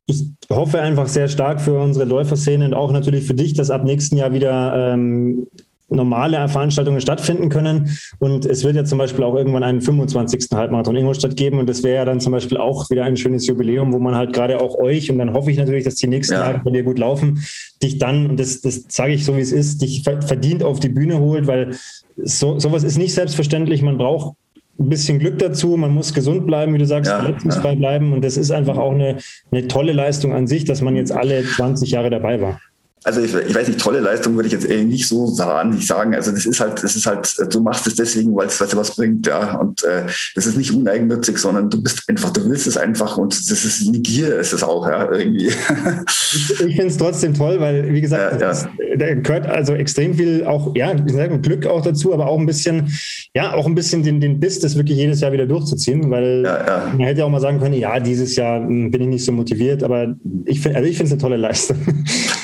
ich 0.06 0.24
hoffe 0.50 0.80
einfach 0.80 1.06
sehr 1.06 1.28
stark 1.28 1.60
für 1.60 1.78
unsere 1.78 2.04
Läuferszene 2.04 2.64
und 2.64 2.74
auch 2.74 2.92
natürlich 2.92 3.26
für 3.26 3.34
dich, 3.34 3.54
dass 3.54 3.70
ab 3.70 3.84
nächsten 3.84 4.16
Jahr 4.16 4.32
wieder 4.32 4.92
ähm, 4.92 5.46
normale 5.90 6.48
Veranstaltungen 6.48 7.00
stattfinden 7.00 7.48
können. 7.48 7.96
Und 8.18 8.46
es 8.46 8.64
wird 8.64 8.76
ja 8.76 8.84
zum 8.84 8.98
Beispiel 8.98 9.24
auch 9.24 9.34
irgendwann 9.34 9.62
einen 9.62 9.80
25. 9.80 10.46
Halbmarathon 10.52 10.96
Ingolstadt 10.96 11.36
geben. 11.36 11.58
Und 11.58 11.68
das 11.68 11.82
wäre 11.82 11.96
ja 11.96 12.04
dann 12.04 12.20
zum 12.20 12.32
Beispiel 12.32 12.58
auch 12.58 12.88
wieder 12.90 13.04
ein 13.04 13.16
schönes 13.16 13.46
Jubiläum, 13.46 13.92
wo 13.92 13.98
man 13.98 14.14
halt 14.14 14.32
gerade 14.32 14.60
auch 14.60 14.76
euch, 14.78 15.10
und 15.10 15.18
dann 15.18 15.32
hoffe 15.32 15.50
ich 15.50 15.58
natürlich, 15.58 15.84
dass 15.84 15.96
die 15.96 16.06
nächsten 16.06 16.34
ja. 16.34 16.40
Jahre 16.40 16.60
bei 16.64 16.70
dir 16.70 16.82
gut 16.82 16.98
laufen, 16.98 17.44
dich 17.82 17.98
dann, 17.98 18.30
und 18.30 18.40
das, 18.40 18.60
das 18.60 18.84
sage 18.88 19.12
ich 19.12 19.24
so, 19.24 19.36
wie 19.36 19.40
es 19.40 19.52
ist, 19.52 19.82
dich 19.82 20.02
verdient 20.02 20.62
auf 20.62 20.80
die 20.80 20.88
Bühne 20.88 21.18
holt, 21.18 21.46
weil 21.46 21.76
so, 22.16 22.58
sowas 22.58 22.84
ist 22.84 22.98
nicht 22.98 23.14
selbstverständlich. 23.14 23.82
Man 23.82 23.98
braucht 23.98 24.36
ein 24.78 24.88
bisschen 24.88 25.18
Glück 25.18 25.38
dazu, 25.38 25.76
man 25.76 25.92
muss 25.92 26.14
gesund 26.14 26.46
bleiben, 26.46 26.72
wie 26.74 26.78
du 26.78 26.86
sagst, 26.86 27.10
ja, 27.10 27.20
verletzungsfrei 27.20 27.70
ja. 27.70 27.74
bleiben. 27.74 28.12
Und 28.12 28.24
das 28.24 28.36
ist 28.36 28.50
einfach 28.50 28.78
auch 28.78 28.92
eine, 28.92 29.18
eine 29.50 29.68
tolle 29.68 29.92
Leistung 29.92 30.32
an 30.32 30.46
sich, 30.46 30.64
dass 30.64 30.80
man 30.80 30.96
jetzt 30.96 31.12
alle 31.12 31.44
20 31.44 31.90
Jahre 31.90 32.10
dabei 32.10 32.40
war 32.40 32.60
also 33.02 33.22
ich, 33.22 33.34
ich, 33.34 33.54
weiß 33.54 33.66
nicht, 33.68 33.80
tolle 33.80 34.00
Leistung 34.00 34.34
würde 34.36 34.48
ich 34.48 34.52
jetzt 34.52 34.66
eher 34.66 34.84
nicht 34.84 35.08
so 35.08 35.26
sagen. 35.26 35.74
Ich 35.78 35.86
sagen, 35.86 36.14
also 36.14 36.32
das 36.32 36.44
ist 36.44 36.60
halt, 36.60 36.82
das 36.82 36.96
ist 36.96 37.06
halt, 37.06 37.34
du 37.50 37.60
machst 37.60 37.86
es 37.86 37.94
deswegen, 37.94 38.36
weil 38.36 38.48
es 38.48 38.60
was 38.60 38.94
bringt, 38.94 39.26
ja. 39.26 39.56
Und 39.56 39.82
äh, 39.84 40.02
das 40.34 40.46
ist 40.46 40.58
nicht 40.58 40.72
uneigennützig, 40.72 41.38
sondern 41.38 41.70
du 41.70 41.82
bist 41.82 42.02
einfach, 42.08 42.30
du 42.30 42.44
willst 42.44 42.66
es 42.66 42.76
einfach 42.76 43.16
und 43.16 43.32
das 43.50 43.64
ist 43.64 43.88
eine 43.88 43.98
Gier, 44.00 44.38
ist 44.38 44.52
es 44.52 44.62
auch, 44.62 44.86
ja, 44.86 45.10
irgendwie. 45.10 45.50
Ich, 46.32 46.50
ich 46.50 46.76
finde 46.76 46.86
es 46.86 46.96
trotzdem 46.96 47.34
toll, 47.34 47.58
weil, 47.58 47.92
wie 47.92 48.00
gesagt, 48.00 48.40
ja, 48.40 48.52
ja. 48.52 48.96
da 48.96 49.14
gehört 49.14 49.46
also 49.46 49.74
extrem 49.74 50.14
viel 50.14 50.44
auch, 50.44 50.74
ja, 50.76 50.92
Glück 50.92 51.66
auch 51.66 51.82
dazu, 51.82 52.12
aber 52.12 52.26
auch 52.26 52.38
ein 52.38 52.46
bisschen, 52.46 52.92
ja, 53.34 53.54
auch 53.54 53.66
ein 53.66 53.74
bisschen 53.74 54.02
den, 54.02 54.20
den 54.20 54.38
Biss, 54.38 54.60
das 54.60 54.76
wirklich 54.76 54.98
jedes 54.98 55.20
Jahr 55.20 55.32
wieder 55.32 55.46
durchzuziehen, 55.46 56.10
weil 56.10 56.42
ja, 56.44 56.92
man 56.92 57.00
hätte 57.00 57.20
ja 57.20 57.24
auch 57.24 57.30
mal 57.30 57.40
sagen 57.40 57.58
können, 57.58 57.74
ja, 57.74 57.98
dieses 57.98 58.36
Jahr 58.36 58.60
hm, 58.60 58.90
bin 58.90 59.02
ich 59.02 59.08
nicht 59.08 59.24
so 59.24 59.32
motiviert, 59.32 59.82
aber 59.82 60.14
ich 60.44 60.60
finde, 60.60 60.76
also 60.76 60.88
ich 60.88 60.96
finde 60.96 61.08
es 61.08 61.12
eine 61.12 61.20
tolle 61.20 61.36
Leistung. 61.36 61.78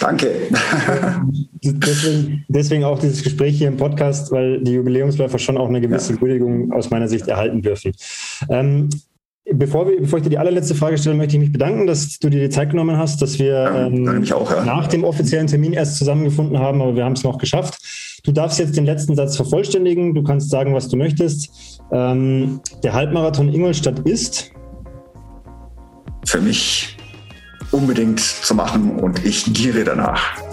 Danke. 0.07 0.31
deswegen, 1.63 2.45
deswegen, 2.47 2.85
auch 2.85 3.01
dieses 3.01 3.25
Gespräch 3.25 3.59
hier 3.59 3.67
im 3.67 3.77
Podcast, 3.77 4.31
weil 4.31 4.61
die 4.61 4.75
Jubiläumsläufer 4.75 5.39
schon 5.41 5.57
auch 5.57 5.69
eine 5.69 5.81
gewisse 5.81 6.15
ja. 6.15 6.21
Würdigung 6.21 6.73
aus 6.73 6.91
meiner 6.91 7.09
Sicht 7.09 7.27
erhalten 7.27 7.61
dürfen. 7.61 7.93
Ähm, 8.49 8.89
Bevor, 9.49 9.89
wir, 9.89 10.01
bevor 10.01 10.19
ich 10.19 10.25
dir 10.25 10.31
die 10.31 10.39
allerletzte 10.39 10.75
Frage 10.75 10.99
stelle, 10.99 11.15
möchte 11.15 11.37
ich 11.37 11.41
mich 11.41 11.53
bedanken, 11.53 11.87
dass 11.87 12.19
du 12.19 12.29
dir 12.29 12.41
die 12.41 12.51
Zeit 12.51 12.71
genommen 12.71 12.97
hast, 12.97 13.23
dass 13.23 13.39
wir 13.39 13.71
ähm, 13.77 14.25
auch, 14.33 14.51
ja. 14.51 14.65
nach 14.65 14.89
dem 14.89 15.05
offiziellen 15.05 15.47
Termin 15.47 15.73
erst 15.73 15.99
zusammengefunden 15.99 16.59
haben, 16.59 16.83
aber 16.83 16.97
wir 16.97 17.05
haben 17.05 17.13
es 17.13 17.23
noch 17.23 17.39
geschafft. 17.39 17.79
Du 18.25 18.33
darfst 18.33 18.59
jetzt 18.59 18.77
den 18.77 18.87
letzten 18.87 19.15
Satz 19.15 19.37
vervollständigen. 19.37 20.15
Du 20.15 20.25
kannst 20.25 20.51
sagen, 20.51 20.75
was 20.75 20.89
du 20.89 20.97
möchtest. 20.97 21.81
Ähm, 21.93 22.61
der 22.83 22.93
Halbmarathon 22.93 23.49
Ingolstadt 23.49 24.01
ist 24.01 24.51
für 26.25 26.41
mich 26.41 26.96
unbedingt 27.71 28.21
zu 28.21 28.55
machen 28.55 28.91
und 28.91 29.25
ich 29.25 29.53
giere 29.53 29.85
danach. 29.85 30.46